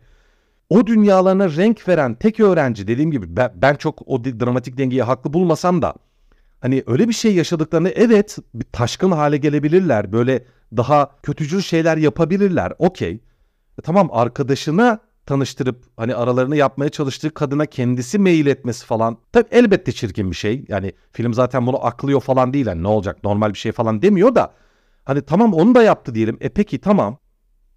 o 0.71 0.87
dünyalarına 0.87 1.57
renk 1.57 1.89
veren 1.89 2.15
tek 2.15 2.41
öğrenci 2.41 2.89
dediğim 2.89 3.11
gibi 3.11 3.37
ben, 3.37 3.53
ben 3.55 3.75
çok 3.75 4.09
o 4.09 4.25
dramatik 4.25 4.79
dengeyi 4.79 5.03
haklı 5.03 5.33
bulmasam 5.33 5.83
da 5.83 5.95
hani 6.61 6.85
öyle 6.87 7.09
bir 7.09 7.13
şey 7.13 7.35
yaşadıklarını 7.35 7.89
evet 7.89 8.39
bir 8.55 8.65
taşkın 8.73 9.11
hale 9.11 9.37
gelebilirler. 9.37 10.13
Böyle 10.13 10.45
daha 10.77 11.11
kötücül 11.23 11.61
şeyler 11.61 11.97
yapabilirler. 11.97 12.73
Okey. 12.79 13.21
E, 13.79 13.83
tamam 13.83 14.09
arkadaşına 14.13 14.99
tanıştırıp 15.27 15.83
hani 15.97 16.15
aralarını 16.15 16.57
yapmaya 16.57 16.89
çalıştığı 16.89 17.35
kadına 17.35 17.67
kendisi 17.67 18.19
mail 18.19 18.47
etmesi 18.47 18.87
falan. 18.87 19.19
Tabii 19.33 19.49
elbette 19.51 19.93
çirkin 19.93 20.31
bir 20.31 20.37
şey. 20.37 20.65
Yani 20.69 20.93
film 21.13 21.35
zaten 21.35 21.67
bunu 21.67 21.87
aklıyor 21.87 22.21
falan 22.21 22.53
değil. 22.53 22.67
Hani 22.67 22.83
ne 22.83 22.89
olacak 22.89 23.25
normal 23.25 23.53
bir 23.53 23.59
şey 23.59 23.73
falan 23.73 24.03
demiyor 24.03 24.35
da. 24.35 24.53
Hani 25.05 25.23
tamam 25.23 25.55
onu 25.55 25.75
da 25.75 25.83
yaptı 25.83 26.15
diyelim. 26.15 26.39
E 26.41 26.49
peki 26.49 26.79
tamam. 26.79 27.19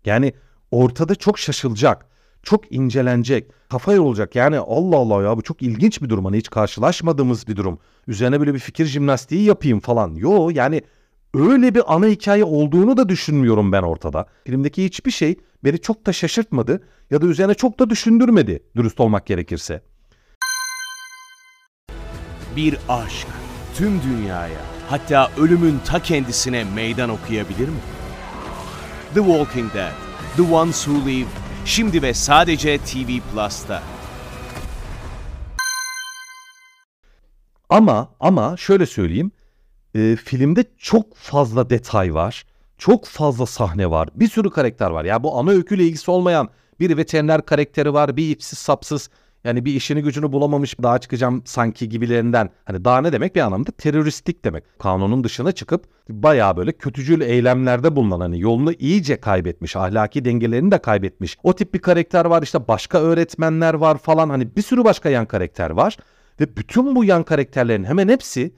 Yani 0.06 0.34
ortada 0.72 1.15
çok 1.15 1.39
şaşılacak. 1.39 2.06
Çok 2.44 2.72
incelenecek. 2.72 3.51
Kafa 3.70 3.94
yorulacak. 3.94 4.36
Yani 4.36 4.60
Allah 4.60 4.98
Allah 4.98 5.24
ya 5.24 5.38
bu 5.38 5.41
çok 5.41 5.62
ilginç 5.62 6.01
bir 6.01 6.10
durum. 6.10 6.25
Hani 6.25 6.38
hiç 6.38 6.50
karşılaşmadığımız 6.50 7.48
bir 7.48 7.56
durum. 7.56 7.79
Üzerine 8.08 8.39
böyle 8.39 8.53
bir 8.53 8.60
fikir 8.60 8.86
jimnastiği 8.86 9.44
yapayım 9.44 9.79
falan. 9.79 10.15
Yo 10.15 10.50
yani 10.53 10.82
öyle 11.33 11.75
bir 11.75 11.95
ana 11.95 12.05
hikaye 12.05 12.43
olduğunu 12.43 12.98
da 12.98 13.09
düşünmüyorum 13.09 13.71
ben 13.71 13.83
ortada. 13.83 14.25
Filmdeki 14.45 14.86
hiçbir 14.86 15.12
şey 15.12 15.36
beni 15.63 15.79
çok 15.79 16.05
da 16.05 16.13
şaşırtmadı 16.13 16.83
ya 17.12 17.21
da 17.21 17.25
üzerine 17.25 17.53
çok 17.53 17.79
da 17.79 17.89
düşündürmedi 17.89 18.63
dürüst 18.75 19.00
olmak 19.00 19.25
gerekirse. 19.25 19.81
Bir 22.55 22.77
aşk 22.89 23.27
tüm 23.75 24.01
dünyaya 24.01 24.59
hatta 24.89 25.31
ölümün 25.38 25.79
ta 25.86 26.00
kendisine 26.00 26.63
meydan 26.63 27.09
okuyabilir 27.09 27.67
mi? 27.67 27.79
The 29.13 29.19
Walking 29.19 29.74
Dead, 29.74 29.91
The 30.38 30.53
Ones 30.53 30.86
Who 30.86 31.09
Live, 31.09 31.27
şimdi 31.65 32.01
ve 32.01 32.13
sadece 32.13 32.77
TV 32.77 33.07
Plus'ta. 33.33 33.83
Ama 37.69 38.09
ama 38.19 38.57
şöyle 38.57 38.86
söyleyeyim. 38.86 39.31
E, 39.96 40.15
filmde 40.15 40.63
çok 40.77 41.15
fazla 41.15 41.69
detay 41.69 42.13
var. 42.13 42.46
Çok 42.77 43.05
fazla 43.05 43.46
sahne 43.46 43.91
var. 43.91 44.10
Bir 44.15 44.27
sürü 44.27 44.50
karakter 44.50 44.89
var. 44.89 45.05
Ya 45.05 45.24
bu 45.24 45.38
ana 45.38 45.51
öyküyle 45.51 45.84
ilgisi 45.84 46.12
olmayan 46.12 46.50
bir 46.79 46.98
veteriner 46.98 47.46
karakteri 47.46 47.93
var. 47.93 48.17
Bir 48.17 48.29
ipsiz 48.29 48.60
sapsız 48.60 49.10
yani 49.43 49.65
bir 49.65 49.74
işini 49.74 50.03
gücünü 50.03 50.31
bulamamış 50.31 50.79
daha 50.84 51.00
çıkacağım 51.00 51.41
sanki 51.46 51.89
gibilerinden. 51.89 52.50
Hani 52.65 52.86
daha 52.86 53.01
ne 53.01 53.12
demek 53.12 53.36
bir 53.36 53.41
anlamda 53.41 53.72
teröristlik 53.72 54.46
demek. 54.46 54.79
Kanunun 54.79 55.24
dışına 55.24 55.51
çıkıp 55.51 55.86
bayağı 56.10 56.58
böyle 56.58 56.72
kötücül 56.72 57.22
eylemlerde 57.22 57.96
bulunan 57.96 58.19
hani 58.19 58.39
yolunu 58.39 58.74
iyice 58.74 59.19
kaybetmiş. 59.19 59.75
Ahlaki 59.75 60.25
dengelerini 60.25 60.72
de 60.72 60.77
kaybetmiş. 60.77 61.38
O 61.43 61.55
tip 61.55 61.74
bir 61.74 61.79
karakter 61.79 62.25
var 62.25 62.43
işte 62.43 62.67
başka 62.67 63.01
öğretmenler 63.01 63.74
var 63.74 63.98
falan 63.98 64.29
hani 64.29 64.55
bir 64.55 64.62
sürü 64.62 64.84
başka 64.84 65.10
yan 65.10 65.25
karakter 65.25 65.69
var. 65.69 65.98
Ve 66.39 66.58
bütün 66.58 66.96
bu 66.96 67.05
yan 67.05 67.24
karakterlerin 67.24 67.84
hemen 67.84 68.10
hepsi 68.10 68.53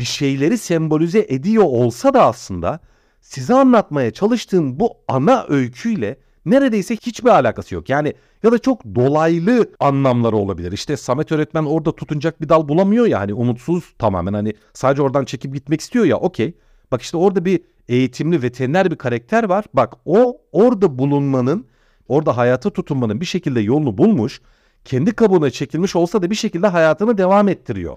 bir 0.00 0.04
şeyleri 0.04 0.58
sembolize 0.58 1.26
ediyor 1.28 1.64
olsa 1.64 2.14
da 2.14 2.24
aslında 2.24 2.80
size 3.20 3.54
anlatmaya 3.54 4.10
çalıştığım 4.10 4.80
bu 4.80 4.92
ana 5.08 5.46
öyküyle 5.48 6.16
neredeyse 6.46 6.96
hiçbir 6.96 7.28
alakası 7.30 7.74
yok. 7.74 7.88
Yani 7.88 8.14
ya 8.42 8.52
da 8.52 8.58
çok 8.58 8.84
dolaylı 8.84 9.70
anlamları 9.80 10.36
olabilir. 10.36 10.72
İşte 10.72 10.96
Samet 10.96 11.32
öğretmen 11.32 11.64
orada 11.64 11.96
tutunacak 11.96 12.40
bir 12.40 12.48
dal 12.48 12.68
bulamıyor 12.68 13.06
ya 13.06 13.20
hani 13.20 13.34
umutsuz 13.34 13.84
tamamen 13.98 14.32
hani 14.32 14.54
sadece 14.72 15.02
oradan 15.02 15.24
çekip 15.24 15.54
gitmek 15.54 15.80
istiyor 15.80 16.04
ya 16.04 16.16
okey. 16.16 16.54
Bak 16.92 17.02
işte 17.02 17.16
orada 17.16 17.44
bir 17.44 17.60
eğitimli 17.88 18.42
veteriner 18.42 18.90
bir 18.90 18.96
karakter 18.96 19.44
var. 19.44 19.64
Bak 19.74 19.94
o 20.04 20.40
orada 20.52 20.98
bulunmanın 20.98 21.66
orada 22.08 22.36
hayata 22.36 22.70
tutunmanın 22.70 23.20
bir 23.20 23.26
şekilde 23.26 23.60
yolunu 23.60 23.98
bulmuş. 23.98 24.40
Kendi 24.84 25.12
kabuğuna 25.12 25.50
çekilmiş 25.50 25.96
olsa 25.96 26.22
da 26.22 26.30
bir 26.30 26.34
şekilde 26.34 26.66
hayatını 26.66 27.18
devam 27.18 27.48
ettiriyor 27.48 27.96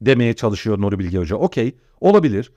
demeye 0.00 0.32
çalışıyor 0.32 0.80
Nuri 0.80 0.98
Bilge 0.98 1.18
Hoca. 1.18 1.36
Okey 1.36 1.76
olabilir. 2.00 2.52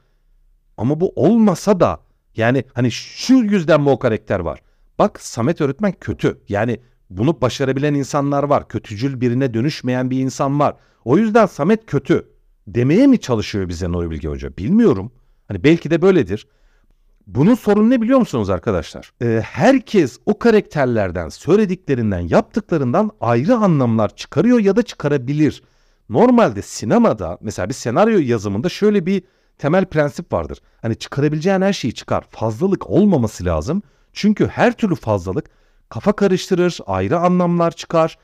Ama 0.77 0.99
bu 0.99 1.13
olmasa 1.15 1.79
da 1.79 1.99
yani 2.35 2.63
hani 2.73 2.91
şu 2.91 3.33
yüzden 3.33 3.81
mi 3.81 3.89
o 3.89 3.99
karakter 3.99 4.39
var? 4.39 4.61
Bak 4.99 5.21
Samet 5.21 5.61
öğretmen 5.61 5.91
kötü. 5.91 6.41
Yani 6.49 6.79
bunu 7.09 7.41
başarabilen 7.41 7.93
insanlar 7.93 8.43
var. 8.43 8.67
Kötücül 8.67 9.21
birine 9.21 9.53
dönüşmeyen 9.53 10.09
bir 10.09 10.19
insan 10.19 10.59
var. 10.59 10.75
O 11.05 11.17
yüzden 11.17 11.45
Samet 11.45 11.85
kötü 11.85 12.29
demeye 12.67 13.07
mi 13.07 13.19
çalışıyor 13.19 13.69
bize 13.69 13.91
Nuri 13.91 14.11
Bilge 14.11 14.27
Hoca? 14.27 14.57
Bilmiyorum. 14.57 15.11
Hani 15.47 15.63
belki 15.63 15.91
de 15.91 16.01
böyledir. 16.01 16.47
Bunun 17.27 17.55
sorunu 17.55 17.89
ne 17.89 18.01
biliyor 18.01 18.19
musunuz 18.19 18.49
arkadaşlar? 18.49 19.11
Ee, 19.21 19.41
herkes 19.45 20.17
o 20.25 20.39
karakterlerden, 20.39 21.29
söylediklerinden, 21.29 22.19
yaptıklarından 22.19 23.11
ayrı 23.21 23.55
anlamlar 23.55 24.15
çıkarıyor 24.15 24.59
ya 24.59 24.75
da 24.75 24.83
çıkarabilir. 24.83 25.63
Normalde 26.09 26.61
sinemada 26.61 27.37
mesela 27.41 27.69
bir 27.69 27.73
senaryo 27.73 28.19
yazımında 28.19 28.69
şöyle 28.69 29.05
bir 29.05 29.23
temel 29.57 29.85
prensip 29.85 30.33
vardır. 30.33 30.59
Hani 30.81 30.95
çıkarabileceğin 30.95 31.61
her 31.61 31.73
şeyi 31.73 31.93
çıkar. 31.93 32.25
Fazlalık 32.29 32.89
olmaması 32.89 33.45
lazım. 33.45 33.81
Çünkü 34.13 34.47
her 34.47 34.73
türlü 34.73 34.95
fazlalık 34.95 35.49
kafa 35.89 36.13
karıştırır, 36.13 36.79
ayrı 36.85 37.19
anlamlar 37.19 37.71
çıkar. 37.71 38.17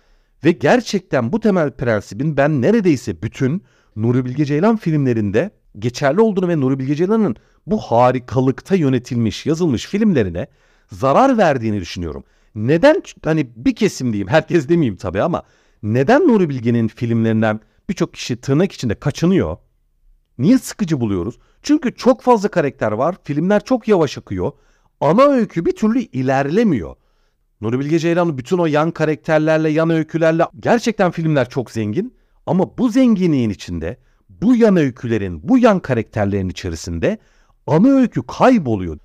Ve 0.44 0.52
gerçekten 0.52 1.32
bu 1.32 1.40
temel 1.40 1.72
prensibin 1.72 2.38
ben 2.38 2.62
neredeyse 2.62 3.22
bütün 3.22 3.64
Nuri 3.96 4.26
Bilge 4.26 4.46
Ceylan 4.46 4.78
filmlerinde 4.78 5.52
geçerli 5.80 6.22
olduğunu 6.22 6.48
ve 6.48 6.60
Nuri 6.60 6.80
Bilge 6.80 6.96
Ceylan'ın 6.96 7.36
bu 7.68 7.78
harikalıkta 7.78 8.76
yönetilmiş, 8.76 9.46
yazılmış 9.46 9.86
filmlerine 9.86 10.48
zarar 10.92 11.38
verdiğini 11.38 11.80
düşünüyorum. 11.80 12.24
Neden 12.56 13.04
hani 13.24 13.50
bir 13.56 13.76
kesim 13.76 14.14
diyeyim, 14.14 14.28
herkes 14.28 14.70
demeyeyim 14.70 14.96
tabii 14.96 15.22
ama 15.22 15.44
neden 15.84 16.28
Nuri 16.28 16.50
Bilge'nin 16.50 16.88
filmlerinden 16.88 17.60
birçok 17.90 18.14
kişi 18.14 18.42
tırnak 18.42 18.72
içinde 18.72 18.96
kaçınıyor? 18.96 19.58
Niye 20.38 20.58
sıkıcı 20.58 21.02
buluyoruz? 21.02 21.40
Çünkü 21.62 21.96
çok 21.96 22.22
fazla 22.22 22.50
karakter 22.50 22.92
var, 22.92 23.16
filmler 23.24 23.64
çok 23.64 23.88
yavaş 23.88 24.18
akıyor. 24.18 24.52
Ana 25.02 25.24
öykü 25.24 25.66
bir 25.66 25.76
türlü 25.76 26.00
ilerlemiyor. 26.00 26.96
Nuri 27.62 27.80
Bilge 27.80 28.00
Ceylan'ın 28.00 28.38
bütün 28.38 28.58
o 28.58 28.66
yan 28.66 28.92
karakterlerle, 28.92 29.70
yan 29.70 29.90
öykülerle 29.90 30.44
gerçekten 30.60 31.12
filmler 31.12 31.50
çok 31.50 31.72
zengin. 31.72 32.16
Ama 32.46 32.78
bu 32.78 32.90
zenginliğin 32.90 33.50
içinde, 33.50 33.98
bu 34.30 34.56
yan 34.56 34.78
öykülerin, 34.78 35.50
bu 35.50 35.58
yan 35.58 35.80
karakterlerin 35.80 36.50
içerisinde 36.50 37.18
ana 37.68 37.90
öykü 37.90 38.22
kayboluyor. 38.28 39.00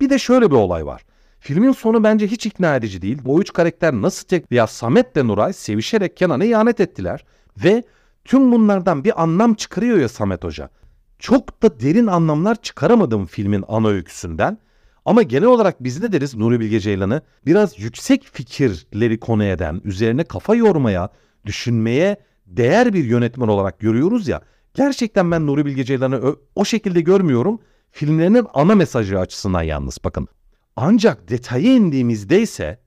Bir 0.00 0.10
de 0.10 0.18
şöyle 0.18 0.50
bir 0.50 0.56
olay 0.56 0.86
var. 0.86 1.02
Filmin 1.40 1.72
sonu 1.72 2.04
bence 2.04 2.26
hiç 2.26 2.46
ikna 2.46 2.76
edici 2.76 3.02
değil. 3.02 3.18
Bu 3.24 3.40
üç 3.40 3.52
karakter 3.52 3.92
nasıl 3.94 4.28
tek 4.28 4.52
ya 4.52 4.66
Samet 4.66 5.16
de 5.16 5.26
Nuray 5.26 5.52
sevişerek 5.52 6.16
Kenan'a 6.16 6.44
ihanet 6.44 6.80
ettiler. 6.80 7.24
Ve 7.64 7.84
tüm 8.24 8.52
bunlardan 8.52 9.04
bir 9.04 9.22
anlam 9.22 9.54
çıkarıyor 9.54 9.98
ya 9.98 10.08
Samet 10.08 10.44
Hoca. 10.44 10.70
Çok 11.18 11.62
da 11.62 11.80
derin 11.80 12.06
anlamlar 12.06 12.62
çıkaramadım 12.62 13.26
filmin 13.26 13.64
ana 13.68 13.88
öyküsünden. 13.88 14.58
Ama 15.04 15.22
genel 15.22 15.48
olarak 15.48 15.84
biz 15.84 16.02
ne 16.02 16.12
deriz 16.12 16.34
Nuri 16.34 16.60
Bilge 16.60 16.80
Ceylan'ı? 16.80 17.22
Biraz 17.46 17.78
yüksek 17.78 18.24
fikirleri 18.32 19.20
konu 19.20 19.44
eden, 19.44 19.80
üzerine 19.84 20.24
kafa 20.24 20.54
yormaya, 20.54 21.08
düşünmeye 21.44 22.16
değer 22.46 22.92
bir 22.94 23.04
yönetmen 23.04 23.48
olarak 23.48 23.80
görüyoruz 23.80 24.28
ya. 24.28 24.42
Gerçekten 24.74 25.30
ben 25.30 25.46
Nuri 25.46 25.66
Bilge 25.66 25.84
Ceylan'ı 25.84 26.36
o 26.54 26.64
şekilde 26.64 27.00
görmüyorum. 27.00 27.60
Filmlerinin 27.90 28.46
ana 28.54 28.74
mesajı 28.74 29.18
açısından 29.18 29.62
yalnız 29.62 29.98
bakın. 30.04 30.28
Ancak 30.76 31.28
detaya 31.28 31.72
indiğimizde 31.72 32.42
ise 32.42 32.80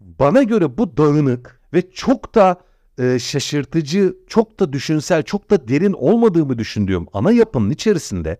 bana 0.00 0.42
göre 0.42 0.78
bu 0.78 0.96
dağınık 0.96 1.60
ve 1.74 1.90
çok 1.90 2.34
da 2.34 2.60
e, 2.98 3.18
şaşırtıcı, 3.18 4.16
çok 4.26 4.60
da 4.60 4.72
düşünsel, 4.72 5.22
çok 5.22 5.50
da 5.50 5.68
derin 5.68 5.92
olmadığımı 5.92 6.58
düşündüğüm 6.58 7.06
ana 7.12 7.32
yapının 7.32 7.70
içerisinde 7.70 8.38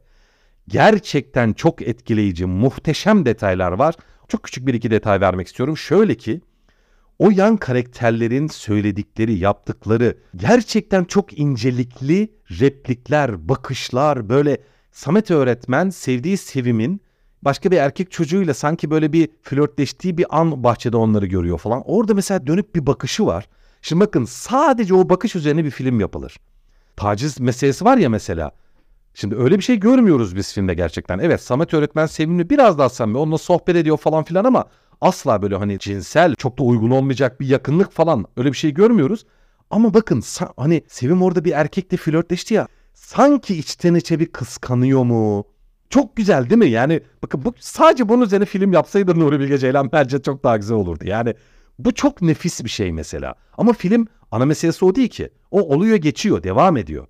gerçekten 0.68 1.52
çok 1.52 1.82
etkileyici, 1.82 2.46
muhteşem 2.46 3.26
detaylar 3.26 3.72
var. 3.72 3.94
Çok 4.28 4.42
küçük 4.42 4.66
bir 4.66 4.74
iki 4.74 4.90
detay 4.90 5.20
vermek 5.20 5.46
istiyorum. 5.46 5.76
Şöyle 5.76 6.14
ki 6.14 6.40
o 7.18 7.30
yan 7.30 7.56
karakterlerin 7.56 8.46
söyledikleri, 8.46 9.38
yaptıkları 9.38 10.16
gerçekten 10.36 11.04
çok 11.04 11.38
incelikli 11.38 12.32
replikler, 12.60 13.48
bakışlar 13.48 14.28
böyle 14.28 14.58
Samet 14.92 15.30
öğretmen 15.30 15.90
sevdiği 15.90 16.36
Sevim'in 16.36 17.00
başka 17.42 17.70
bir 17.70 17.76
erkek 17.76 18.10
çocuğuyla 18.10 18.54
sanki 18.54 18.90
böyle 18.90 19.12
bir 19.12 19.28
flörtleştiği 19.42 20.18
bir 20.18 20.26
an 20.38 20.64
bahçede 20.64 20.96
onları 20.96 21.26
görüyor 21.26 21.58
falan. 21.58 21.82
Orada 21.84 22.14
mesela 22.14 22.46
dönüp 22.46 22.74
bir 22.74 22.86
bakışı 22.86 23.26
var. 23.26 23.48
Şimdi 23.82 24.00
bakın 24.00 24.24
sadece 24.24 24.94
o 24.94 25.08
bakış 25.08 25.36
üzerine 25.36 25.64
bir 25.64 25.70
film 25.70 26.00
yapılır. 26.00 26.36
Taciz 26.96 27.40
meselesi 27.40 27.84
var 27.84 27.96
ya 27.96 28.08
mesela. 28.08 28.52
Şimdi 29.14 29.36
öyle 29.36 29.58
bir 29.58 29.62
şey 29.62 29.80
görmüyoruz 29.80 30.36
biz 30.36 30.54
filmde 30.54 30.74
gerçekten. 30.74 31.18
Evet 31.18 31.42
Samet 31.42 31.74
öğretmen 31.74 32.06
sevimli 32.06 32.50
biraz 32.50 32.78
daha 32.78 32.88
samimi 32.88 33.18
onunla 33.18 33.38
sohbet 33.38 33.76
ediyor 33.76 33.96
falan 33.96 34.24
filan 34.24 34.44
ama 34.44 34.64
asla 35.00 35.42
böyle 35.42 35.56
hani 35.56 35.78
cinsel 35.78 36.34
çok 36.34 36.58
da 36.58 36.62
uygun 36.62 36.90
olmayacak 36.90 37.40
bir 37.40 37.46
yakınlık 37.46 37.92
falan 37.92 38.26
öyle 38.36 38.52
bir 38.52 38.56
şey 38.56 38.74
görmüyoruz. 38.74 39.26
Ama 39.70 39.94
bakın 39.94 40.22
hani 40.56 40.82
Sevim 40.88 41.22
orada 41.22 41.44
bir 41.44 41.52
erkekle 41.52 41.96
flörtleşti 41.96 42.54
ya 42.54 42.68
sanki 42.94 43.58
içten 43.58 43.94
içe 43.94 44.20
bir 44.20 44.26
kıskanıyor 44.26 45.02
mu? 45.02 45.44
Çok 45.90 46.16
güzel 46.16 46.50
değil 46.50 46.58
mi? 46.58 46.70
Yani 46.70 47.00
bakın 47.22 47.44
bu 47.44 47.54
sadece 47.58 48.08
bunun 48.08 48.22
üzerine 48.22 48.44
film 48.44 48.72
yapsaydı 48.72 49.20
Nuri 49.20 49.40
Bilge 49.40 49.58
Ceylan 49.58 49.92
bence 49.92 50.22
çok 50.22 50.44
daha 50.44 50.56
güzel 50.56 50.76
olurdu. 50.76 51.04
Yani 51.06 51.34
bu 51.78 51.94
çok 51.94 52.22
nefis 52.22 52.64
bir 52.64 52.70
şey 52.70 52.92
mesela. 52.92 53.34
Ama 53.58 53.72
film 53.72 54.06
ana 54.30 54.44
meselesi 54.44 54.84
o 54.84 54.94
değil 54.94 55.08
ki. 55.08 55.30
O 55.50 55.60
oluyor 55.60 55.96
geçiyor 55.96 56.42
devam 56.42 56.76
ediyor. 56.76 57.06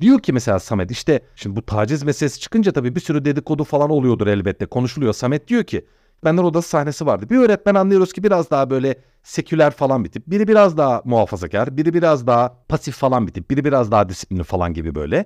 Diyor 0.00 0.20
ki 0.20 0.32
mesela 0.32 0.58
Samet 0.58 0.90
işte 0.90 1.20
şimdi 1.36 1.56
bu 1.56 1.66
taciz 1.66 2.02
meselesi 2.02 2.40
çıkınca 2.40 2.72
tabii 2.72 2.94
bir 2.94 3.00
sürü 3.00 3.24
dedikodu 3.24 3.64
falan 3.64 3.90
oluyordur 3.90 4.26
elbette 4.26 4.66
konuşuluyor. 4.66 5.12
Samet 5.12 5.48
diyor 5.48 5.64
ki 5.64 5.86
Öğretmenler 6.26 6.42
odası 6.48 6.68
sahnesi 6.68 7.06
vardı. 7.06 7.26
Bir 7.30 7.36
öğretmen 7.36 7.74
anlıyoruz 7.74 8.12
ki 8.12 8.22
biraz 8.22 8.50
daha 8.50 8.70
böyle 8.70 8.94
seküler 9.22 9.70
falan 9.70 10.04
bir 10.04 10.08
tip. 10.08 10.26
Biri 10.26 10.48
biraz 10.48 10.76
daha 10.76 11.02
muhafazakar, 11.04 11.76
biri 11.76 11.94
biraz 11.94 12.26
daha 12.26 12.58
pasif 12.68 12.96
falan 12.96 13.26
bir 13.26 13.32
tip, 13.32 13.50
biri 13.50 13.64
biraz 13.64 13.90
daha 13.90 14.08
disiplinli 14.08 14.42
falan 14.42 14.74
gibi 14.74 14.94
böyle. 14.94 15.24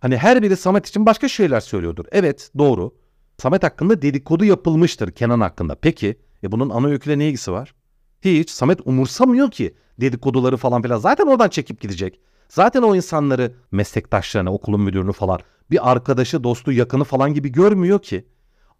Hani 0.00 0.16
her 0.16 0.42
biri 0.42 0.56
Samet 0.56 0.86
için 0.86 1.06
başka 1.06 1.28
şeyler 1.28 1.60
söylüyordur. 1.60 2.04
Evet 2.12 2.50
doğru. 2.58 2.94
Samet 3.38 3.62
hakkında 3.62 4.02
dedikodu 4.02 4.44
yapılmıştır 4.44 5.10
Kenan 5.10 5.40
hakkında. 5.40 5.74
Peki 5.74 6.18
e 6.44 6.52
bunun 6.52 6.70
ana 6.70 6.86
öyküyle 6.86 7.18
ne 7.18 7.26
ilgisi 7.28 7.52
var? 7.52 7.74
Hiç. 8.22 8.50
Samet 8.50 8.80
umursamıyor 8.84 9.50
ki 9.50 9.74
dedikoduları 10.00 10.56
falan 10.56 10.82
filan. 10.82 10.98
Zaten 10.98 11.26
oradan 11.26 11.48
çekip 11.48 11.80
gidecek. 11.80 12.20
Zaten 12.48 12.82
o 12.82 12.96
insanları 12.96 13.52
meslektaşlarını, 13.72 14.52
okulun 14.52 14.80
müdürünü 14.80 15.12
falan 15.12 15.40
bir 15.70 15.90
arkadaşı, 15.90 16.44
dostu, 16.44 16.72
yakını 16.72 17.04
falan 17.04 17.34
gibi 17.34 17.52
görmüyor 17.52 18.02
ki. 18.02 18.26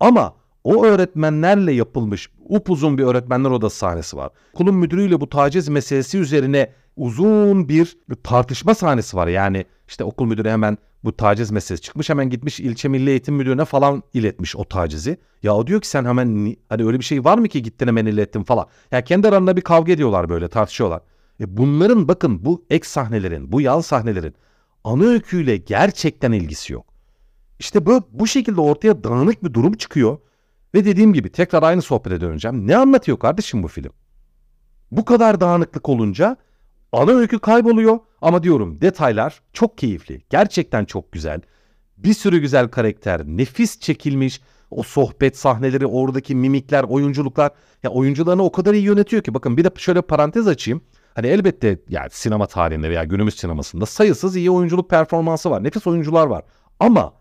Ama 0.00 0.34
o 0.64 0.84
öğretmenlerle 0.84 1.72
yapılmış 1.72 2.30
upuzun 2.48 2.98
bir 2.98 3.04
öğretmenler 3.04 3.50
odası 3.50 3.76
sahnesi 3.76 4.16
var. 4.16 4.30
Okulun 4.54 4.74
müdürüyle 4.74 5.20
bu 5.20 5.28
taciz 5.28 5.68
meselesi 5.68 6.18
üzerine 6.18 6.72
uzun 6.96 7.68
bir 7.68 7.98
tartışma 8.22 8.74
sahnesi 8.74 9.16
var. 9.16 9.26
Yani 9.26 9.64
işte 9.88 10.04
okul 10.04 10.26
müdürü 10.26 10.48
hemen 10.48 10.78
bu 11.04 11.16
taciz 11.16 11.50
meselesi 11.50 11.82
çıkmış 11.82 12.10
hemen 12.10 12.30
gitmiş 12.30 12.60
ilçe 12.60 12.88
milli 12.88 13.10
eğitim 13.10 13.34
müdürüne 13.34 13.64
falan 13.64 14.02
iletmiş 14.14 14.56
o 14.56 14.64
tacizi. 14.64 15.18
Ya 15.42 15.54
o 15.56 15.66
diyor 15.66 15.80
ki 15.80 15.88
sen 15.88 16.04
hemen 16.04 16.56
hani 16.68 16.84
öyle 16.84 16.98
bir 16.98 17.04
şey 17.04 17.24
var 17.24 17.38
mı 17.38 17.48
ki 17.48 17.62
gittin 17.62 17.86
hemen 17.86 18.06
ilettin 18.06 18.42
falan. 18.42 18.66
Yani 18.90 19.04
kendi 19.04 19.28
aralarında 19.28 19.56
bir 19.56 19.62
kavga 19.62 19.92
ediyorlar 19.92 20.28
böyle 20.28 20.48
tartışıyorlar. 20.48 21.00
E 21.40 21.56
bunların 21.56 22.08
bakın 22.08 22.44
bu 22.44 22.64
ek 22.70 22.88
sahnelerin 22.88 23.52
bu 23.52 23.60
yal 23.60 23.82
sahnelerin 23.82 24.34
ana 24.84 25.04
öyküyle 25.04 25.56
gerçekten 25.56 26.32
ilgisi 26.32 26.72
yok. 26.72 26.86
İşte 27.58 27.86
bu, 27.86 28.02
bu 28.10 28.26
şekilde 28.26 28.60
ortaya 28.60 29.04
dağınık 29.04 29.44
bir 29.44 29.54
durum 29.54 29.72
çıkıyor. 29.72 30.18
Ve 30.74 30.84
dediğim 30.84 31.12
gibi 31.12 31.32
tekrar 31.32 31.62
aynı 31.62 31.82
sohbete 31.82 32.20
döneceğim. 32.20 32.66
Ne 32.66 32.76
anlatıyor 32.76 33.18
kardeşim 33.18 33.62
bu 33.62 33.68
film? 33.68 33.92
Bu 34.90 35.04
kadar 35.04 35.40
dağınıklık 35.40 35.88
olunca 35.88 36.36
ana 36.92 37.10
öykü 37.10 37.38
kayboluyor 37.38 37.98
ama 38.22 38.42
diyorum 38.42 38.80
detaylar 38.80 39.42
çok 39.52 39.78
keyifli. 39.78 40.22
Gerçekten 40.30 40.84
çok 40.84 41.12
güzel. 41.12 41.40
Bir 41.96 42.14
sürü 42.14 42.38
güzel 42.38 42.68
karakter, 42.68 43.24
nefis 43.24 43.80
çekilmiş 43.80 44.40
o 44.70 44.82
sohbet 44.82 45.36
sahneleri, 45.36 45.86
oradaki 45.86 46.34
mimikler, 46.34 46.84
oyunculuklar. 46.84 47.50
Ya 47.82 47.90
oyuncularını 47.90 48.42
o 48.42 48.52
kadar 48.52 48.74
iyi 48.74 48.82
yönetiyor 48.82 49.22
ki 49.22 49.34
bakın 49.34 49.56
bir 49.56 49.64
de 49.64 49.70
şöyle 49.76 50.02
parantez 50.02 50.48
açayım. 50.48 50.82
Hani 51.14 51.26
elbette 51.26 51.78
yani 51.88 52.10
sinema 52.10 52.46
tarihinde 52.46 52.90
veya 52.90 53.04
günümüz 53.04 53.34
sinemasında 53.34 53.86
sayısız 53.86 54.36
iyi 54.36 54.50
oyunculuk 54.50 54.90
performansı 54.90 55.50
var. 55.50 55.64
Nefis 55.64 55.86
oyuncular 55.86 56.26
var. 56.26 56.44
Ama 56.80 57.12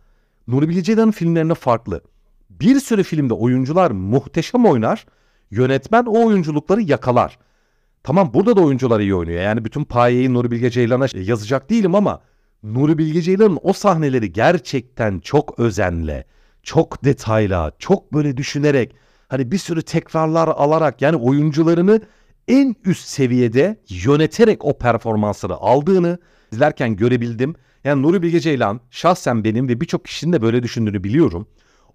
Nuri 0.48 0.70
Bilge 0.70 0.84
Ceylan'ın 0.84 1.12
filmlerine 1.12 1.54
farklı. 1.54 2.02
Bir 2.50 2.80
sürü 2.80 3.04
filmde 3.04 3.34
oyuncular 3.34 3.92
muhteşem 3.92 4.66
oynar. 4.66 5.06
Yönetmen 5.52 6.06
o 6.06 6.26
oyunculukları 6.28 6.82
yakalar. 6.82 7.40
Tamam 8.04 8.34
burada 8.34 8.56
da 8.56 8.62
oyuncular 8.62 9.00
iyi 9.00 9.16
oynuyor. 9.16 9.42
Yani 9.42 9.66
bütün 9.66 9.84
payeyi 9.84 10.34
Nuri 10.34 10.52
Bilge 10.52 10.70
Ceylan'a 10.70 11.08
yazacak 11.16 11.70
değilim 11.70 11.96
ama 11.96 12.22
Nuri 12.64 12.98
Bilge 12.98 13.22
Ceylan'ın 13.22 13.60
o 13.64 13.74
sahneleri 13.74 14.34
gerçekten 14.34 15.20
çok 15.20 15.60
özenle, 15.60 16.26
çok 16.64 17.04
detayla, 17.04 17.72
çok 17.80 18.14
böyle 18.14 18.38
düşünerek 18.38 18.96
hani 19.28 19.52
bir 19.52 19.58
sürü 19.58 19.82
tekrarlar 19.82 20.48
alarak 20.48 21.02
yani 21.02 21.16
oyuncularını 21.16 22.02
en 22.48 22.76
üst 22.86 23.08
seviyede 23.08 23.80
yöneterek 23.90 24.66
o 24.66 24.78
performansları 24.78 25.54
aldığını 25.54 26.18
izlerken 26.52 26.96
görebildim. 26.96 27.56
Yani 27.84 28.02
Nuri 28.02 28.22
Bilge 28.22 28.40
Ceylan 28.40 28.80
şahsen 28.90 29.44
benim 29.44 29.70
ve 29.70 29.82
birçok 29.82 30.06
kişinin 30.06 30.34
de 30.34 30.42
böyle 30.42 30.64
düşündüğünü 30.64 31.04
biliyorum. 31.04 31.48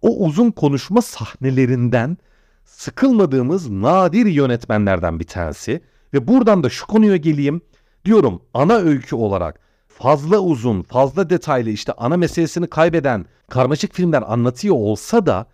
O 0.03 0.25
uzun 0.27 0.51
konuşma 0.51 1.03
sahnelerinden 1.03 2.17
sıkılmadığımız 2.65 3.71
nadir 3.71 4.27
yönetmenlerden 4.27 5.21
bir 5.21 5.25
tanesi. 5.25 5.81
Ve 6.15 6.29
buradan 6.29 6.63
da 6.63 6.71
şu 6.71 6.87
konuya 6.87 7.17
geleyim. 7.17 7.61
Diyorum 8.05 8.43
ana 8.55 8.75
öykü 8.75 9.17
olarak 9.17 9.61
fazla 9.89 10.39
uzun, 10.39 10.83
fazla 10.83 11.31
detaylı 11.31 11.71
işte 11.71 11.93
ana 11.93 12.17
meselesini 12.17 12.67
kaybeden 12.67 13.27
karmaşık 13.51 13.95
filmler 13.95 14.23
anlatıyor 14.27 14.75
olsa 14.75 15.27
da 15.27 15.47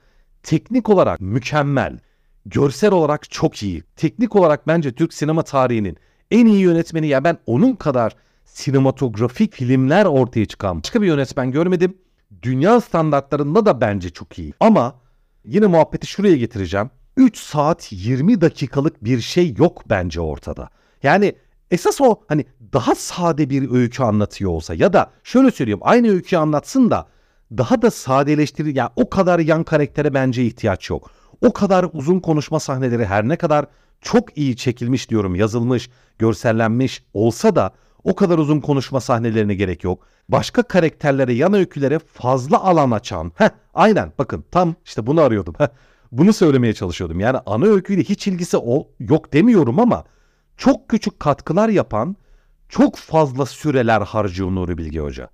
teknik 0.42 0.88
olarak 0.88 1.20
mükemmel, 1.20 1.98
görsel 2.46 2.92
olarak 2.92 3.30
çok 3.30 3.62
iyi. 3.62 3.82
Teknik 3.96 4.36
olarak 4.36 4.66
bence 4.66 4.92
Türk 4.92 5.14
sinema 5.14 5.42
tarihinin 5.42 5.96
en 6.30 6.46
iyi 6.46 6.60
yönetmeni 6.60 7.06
ya 7.06 7.24
ben 7.24 7.38
onun 7.46 7.72
kadar 7.72 8.16
sinematografik 8.44 9.54
filmler 9.54 10.04
ortaya 10.04 10.46
çıkan 10.46 10.82
başka 10.82 11.02
bir 11.02 11.06
yönetmen 11.06 11.50
görmedim. 11.50 11.98
Dünya 12.42 12.80
standartlarında 12.80 13.66
da 13.66 13.80
bence 13.80 14.10
çok 14.10 14.38
iyi. 14.38 14.52
Ama 14.60 14.94
yine 15.44 15.66
muhabbeti 15.66 16.06
şuraya 16.06 16.36
getireceğim. 16.36 16.90
3 17.16 17.38
saat 17.38 17.92
20 17.92 18.40
dakikalık 18.40 19.04
bir 19.04 19.20
şey 19.20 19.54
yok 19.58 19.82
bence 19.88 20.20
ortada. 20.20 20.68
Yani 21.02 21.34
esas 21.70 22.00
o 22.00 22.20
hani 22.28 22.44
daha 22.72 22.94
sade 22.94 23.50
bir 23.50 23.70
öykü 23.70 24.02
anlatıyor 24.02 24.50
olsa 24.50 24.74
ya 24.74 24.92
da 24.92 25.10
şöyle 25.24 25.50
söyleyeyim 25.50 25.80
aynı 25.82 26.08
öyküyü 26.08 26.40
anlatsın 26.40 26.90
da 26.90 27.06
daha 27.58 27.82
da 27.82 27.90
sadeleştirir. 27.90 28.74
Yani 28.74 28.90
o 28.96 29.10
kadar 29.10 29.38
yan 29.38 29.64
karaktere 29.64 30.14
bence 30.14 30.44
ihtiyaç 30.44 30.90
yok. 30.90 31.10
O 31.40 31.52
kadar 31.52 31.86
uzun 31.92 32.20
konuşma 32.20 32.60
sahneleri 32.60 33.06
her 33.06 33.28
ne 33.28 33.36
kadar 33.36 33.66
çok 34.00 34.38
iyi 34.38 34.56
çekilmiş 34.56 35.10
diyorum 35.10 35.34
yazılmış, 35.34 35.90
görsellenmiş 36.18 37.04
olsa 37.14 37.56
da 37.56 37.70
o 38.04 38.14
kadar 38.14 38.38
uzun 38.38 38.60
konuşma 38.60 39.00
sahnelerine 39.00 39.54
gerek 39.54 39.84
yok. 39.84 40.06
Başka 40.28 40.62
karakterlere, 40.62 41.32
yan 41.32 41.54
öykülere 41.54 41.98
fazla 41.98 42.60
alan 42.64 42.90
açan. 42.90 43.32
Heh, 43.34 43.48
aynen 43.74 44.12
bakın 44.18 44.44
tam 44.50 44.74
işte 44.84 45.06
bunu 45.06 45.20
arıyordum. 45.20 45.54
Heh, 45.58 45.68
bunu 46.12 46.32
söylemeye 46.32 46.74
çalışıyordum. 46.74 47.20
Yani 47.20 47.38
ana 47.46 47.66
öyküyle 47.66 48.02
hiç 48.02 48.26
ilgisi 48.26 48.56
o, 48.56 48.88
yok 49.00 49.32
demiyorum 49.32 49.78
ama 49.80 50.04
çok 50.56 50.88
küçük 50.88 51.20
katkılar 51.20 51.68
yapan 51.68 52.16
çok 52.68 52.96
fazla 52.96 53.46
süreler 53.46 54.00
harcıyor 54.00 54.50
Nuri 54.50 54.78
Bilge 54.78 55.00
Hoca. 55.00 55.30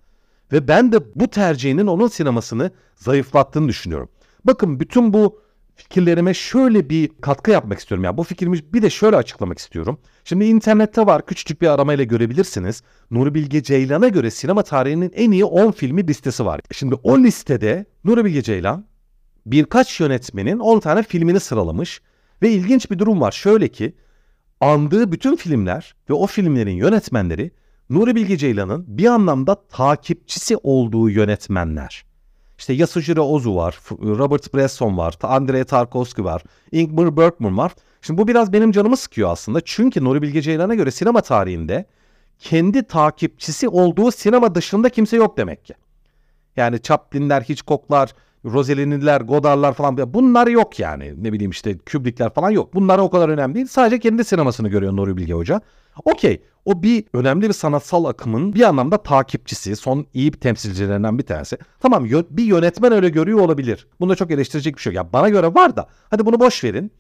Ve 0.53 0.69
ben 0.69 0.93
de 0.93 1.15
bu 1.15 1.29
tercihinin 1.29 1.87
onun 1.87 2.09
sinemasını 2.09 2.71
zayıflattığını 2.95 3.69
düşünüyorum. 3.69 4.09
Bakın 4.45 4.81
bütün 4.81 5.12
bu 5.12 5.41
fikirlerime 5.75 6.35
şöyle 6.35 6.91
bir 6.91 7.11
katkı 7.21 7.51
yapmak 7.51 7.79
istiyorum. 7.79 8.05
Yani 8.05 8.17
bu 8.17 8.23
fikrimi 8.23 8.59
bir 8.73 8.83
de 8.83 8.91
şöyle 8.91 9.17
açıklamak 9.17 9.59
istiyorum. 9.59 9.99
Şimdi 10.25 10.45
internette 10.45 11.07
var 11.07 11.27
küçücük 11.27 11.62
bir 11.62 11.67
aramayla 11.67 12.05
görebilirsiniz. 12.05 12.83
Nuri 13.11 13.35
Bilge 13.35 13.62
Ceylan'a 13.62 14.09
göre 14.09 14.31
sinema 14.31 14.62
tarihinin 14.62 15.12
en 15.15 15.31
iyi 15.31 15.45
10 15.45 15.71
filmi 15.71 16.09
listesi 16.09 16.45
var. 16.45 16.61
Şimdi 16.73 16.95
o 16.95 17.19
listede 17.19 17.87
Nuri 18.05 18.25
Bilge 18.25 18.43
Ceylan 18.43 18.87
birkaç 19.47 20.01
yönetmenin 20.01 20.59
10 20.59 20.81
tane 20.81 21.03
filmini 21.03 21.41
sıralamış. 21.41 22.01
Ve 22.43 22.51
ilginç 22.51 22.91
bir 22.91 22.99
durum 22.99 23.21
var. 23.21 23.33
Şöyle 23.33 23.69
ki 23.69 23.95
andığı 24.61 25.13
bütün 25.13 25.37
filmler 25.37 25.95
ve 26.11 26.15
o 26.15 26.27
filmlerin 26.27 26.77
yönetmenleri 26.77 27.51
Nuri 27.91 28.15
Bilge 28.15 28.37
Ceylan'ın 28.37 28.85
bir 28.89 29.07
anlamda 29.07 29.67
takipçisi 29.69 30.57
olduğu 30.57 31.11
yönetmenler. 31.11 32.05
İşte 32.59 32.73
Yasujiro 32.73 33.23
Ozu 33.23 33.57
var, 33.57 33.79
Robert 33.91 34.55
Bresson 34.55 34.97
var, 34.97 35.15
Andrei 35.23 35.65
Tarkovsky 35.65 36.25
var, 36.25 36.43
Ingmar 36.73 37.17
Bergman 37.17 37.59
var. 37.59 37.73
Şimdi 38.03 38.21
bu 38.21 38.29
biraz 38.29 38.53
benim 38.53 38.73
canımı 38.73 38.97
sıkıyor 38.97 39.31
aslında. 39.31 39.61
Çünkü 39.65 40.05
Nuri 40.05 40.23
Bilge 40.23 40.43
Ceylan'a 40.43 40.75
göre 40.75 40.91
sinema 40.91 41.21
tarihinde 41.21 41.87
kendi 42.39 42.83
takipçisi 42.83 43.69
olduğu 43.69 44.11
sinema 44.11 44.55
dışında 44.55 44.89
kimse 44.89 45.17
yok 45.17 45.37
demek 45.37 45.65
ki. 45.65 45.75
Yani 46.57 46.83
Chaplin'ler, 46.83 47.43
Hitchcock'lar, 47.43 48.15
Rossellini'ler, 48.47 49.21
Godard'lar 49.21 49.75
falan 49.75 50.15
bunlar 50.15 50.47
yok 50.47 50.81
yani. 50.81 51.15
Ne 51.25 51.33
bileyim 51.33 51.51
işte 51.51 51.79
Kubrick'ler 51.79 52.35
falan 52.35 52.51
yok. 52.51 52.75
Bunlar 52.75 52.99
o 52.99 53.11
kadar 53.11 53.29
önemli 53.29 53.55
değil. 53.55 53.67
Sadece 53.67 53.99
kendi 53.99 54.25
sinemasını 54.25 54.69
görüyor 54.69 54.97
Nuri 54.97 55.17
Bilge 55.17 55.33
Hoca. 55.33 55.61
Okey. 56.05 56.43
O 56.65 56.83
bir 56.83 57.05
önemli 57.13 57.49
bir 57.49 57.53
sanatsal 57.53 58.05
akımın 58.05 58.55
bir 58.55 58.63
anlamda 58.63 59.03
takipçisi, 59.03 59.77
son 59.77 60.07
iyi 60.15 60.33
bir 60.33 60.39
temsilcilerinden 60.39 61.19
bir 61.19 61.23
tanesi. 61.23 61.59
Tamam 61.81 62.05
bir 62.31 62.45
yönetmen 62.45 62.93
öyle 62.93 63.09
görüyor 63.09 63.39
olabilir. 63.39 63.87
Bunda 64.01 64.15
çok 64.15 64.31
eleştirecek 64.31 64.77
bir 64.77 64.81
şey 64.81 64.93
yok. 64.93 65.05
Ya 65.05 65.13
bana 65.13 65.29
göre 65.29 65.55
var 65.55 65.77
da 65.77 65.87
hadi 66.11 66.27
bunu 66.27 66.41
boş 66.41 66.65
verin. 66.65 66.93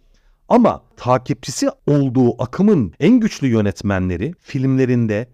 Ama 0.48 0.82
takipçisi 0.96 1.70
olduğu 1.86 2.42
akımın 2.42 2.92
en 3.00 3.20
güçlü 3.20 3.46
yönetmenleri 3.46 4.34
filmlerinde 4.40 5.28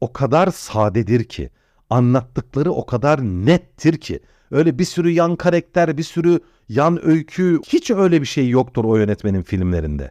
o 0.00 0.12
kadar 0.12 0.50
sadedir 0.50 1.24
ki, 1.24 1.50
anlattıkları 1.90 2.72
o 2.72 2.86
kadar 2.86 3.22
nettir 3.22 3.96
ki 3.96 4.20
Öyle 4.50 4.78
bir 4.78 4.84
sürü 4.84 5.10
yan 5.10 5.36
karakter, 5.36 5.98
bir 5.98 6.02
sürü 6.02 6.40
yan 6.68 7.06
öykü 7.06 7.60
hiç 7.66 7.90
öyle 7.90 8.20
bir 8.20 8.26
şey 8.26 8.48
yoktur 8.48 8.84
o 8.84 8.96
yönetmenin 8.96 9.42
filmlerinde. 9.42 10.10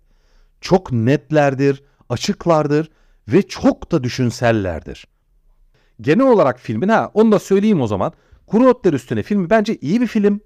Çok 0.61 0.91
netlerdir, 0.91 1.83
açıklardır 2.09 2.89
ve 3.27 3.41
çok 3.41 3.91
da 3.91 4.03
düşünsellerdir. 4.03 5.07
Genel 6.01 6.27
olarak 6.27 6.59
filmin 6.59 6.89
ha 6.89 7.11
onu 7.13 7.31
da 7.31 7.39
söyleyeyim 7.39 7.81
o 7.81 7.87
zaman. 7.87 8.13
Kuru 8.47 8.69
Otlar 8.69 8.93
Üstüne 8.93 9.23
filmi 9.23 9.49
bence 9.49 9.77
iyi 9.81 10.01
bir 10.01 10.07
film 10.07 10.39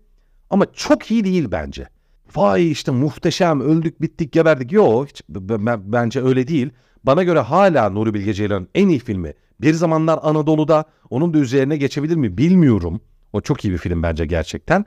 ama 0.50 0.66
çok 0.74 1.12
iyi 1.12 1.24
değil 1.24 1.48
bence. 1.52 1.88
Vay 2.36 2.72
işte 2.72 2.92
muhteşem 2.92 3.62
öldük 3.62 4.02
bittik 4.02 4.32
geberdik. 4.32 4.72
Yok 4.72 5.08
hiç 5.10 5.22
bence 5.30 6.22
öyle 6.22 6.48
değil. 6.48 6.70
Bana 7.04 7.24
göre 7.24 7.40
hala 7.40 7.90
Nuri 7.90 8.14
Bilge 8.14 8.34
Ceylan'ın 8.34 8.68
en 8.76 8.90
iyi 8.90 9.00
filmi. 9.00 9.34
Bir 9.62 9.74
zamanlar 9.74 10.20
Anadolu'da 10.24 10.86
onun 11.10 11.34
da 11.34 11.38
üzerine 11.38 11.78
geçebilir 11.78 12.16
mi 12.16 12.38
bilmiyorum. 12.38 13.02
O 13.34 13.42
çok 13.42 13.66
iyi 13.66 13.74
bir 13.74 13.78
film 13.78 14.04
bence 14.04 14.26
gerçekten. 14.26 14.86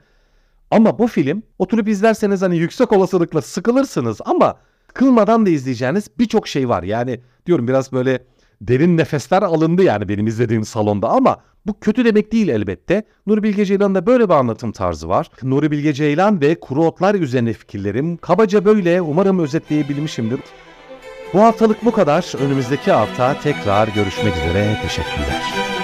Ama 0.70 0.98
bu 0.98 1.06
film 1.06 1.42
oturup 1.58 1.88
izlerseniz 1.88 2.42
hani 2.42 2.56
yüksek 2.56 2.92
olasılıkla 2.92 3.42
sıkılırsınız 3.42 4.20
ama 4.24 4.56
sıkılmadan 4.86 5.46
da 5.46 5.50
izleyeceğiniz 5.50 6.08
birçok 6.18 6.48
şey 6.48 6.68
var. 6.68 6.82
Yani 6.82 7.20
diyorum 7.46 7.68
biraz 7.68 7.92
böyle 7.92 8.24
derin 8.60 8.96
nefesler 8.96 9.42
alındı 9.42 9.82
yani 9.82 10.08
benim 10.08 10.26
izlediğim 10.26 10.64
salonda 10.64 11.08
ama 11.08 11.36
bu 11.66 11.80
kötü 11.80 12.04
demek 12.04 12.32
değil 12.32 12.48
elbette. 12.48 13.02
Nuri 13.26 13.42
Bilge 13.42 13.64
Ceylan'ın 13.64 13.94
da 13.94 14.06
böyle 14.06 14.28
bir 14.28 14.34
anlatım 14.34 14.72
tarzı 14.72 15.08
var. 15.08 15.30
Nuri 15.42 15.70
Bilge 15.70 15.92
Ceylan 15.92 16.40
ve 16.40 16.60
kuru 16.60 16.84
otlar 16.84 17.14
üzerine 17.14 17.52
fikirlerim 17.52 18.16
kabaca 18.16 18.64
böyle 18.64 19.00
umarım 19.00 19.38
özetleyebilmişimdir. 19.38 20.40
Bu 21.34 21.40
haftalık 21.40 21.84
bu 21.84 21.92
kadar. 21.92 22.32
Önümüzdeki 22.44 22.92
hafta 22.92 23.40
tekrar 23.40 23.88
görüşmek 23.88 24.36
üzere. 24.36 24.78
Teşekkürler. 24.82 25.83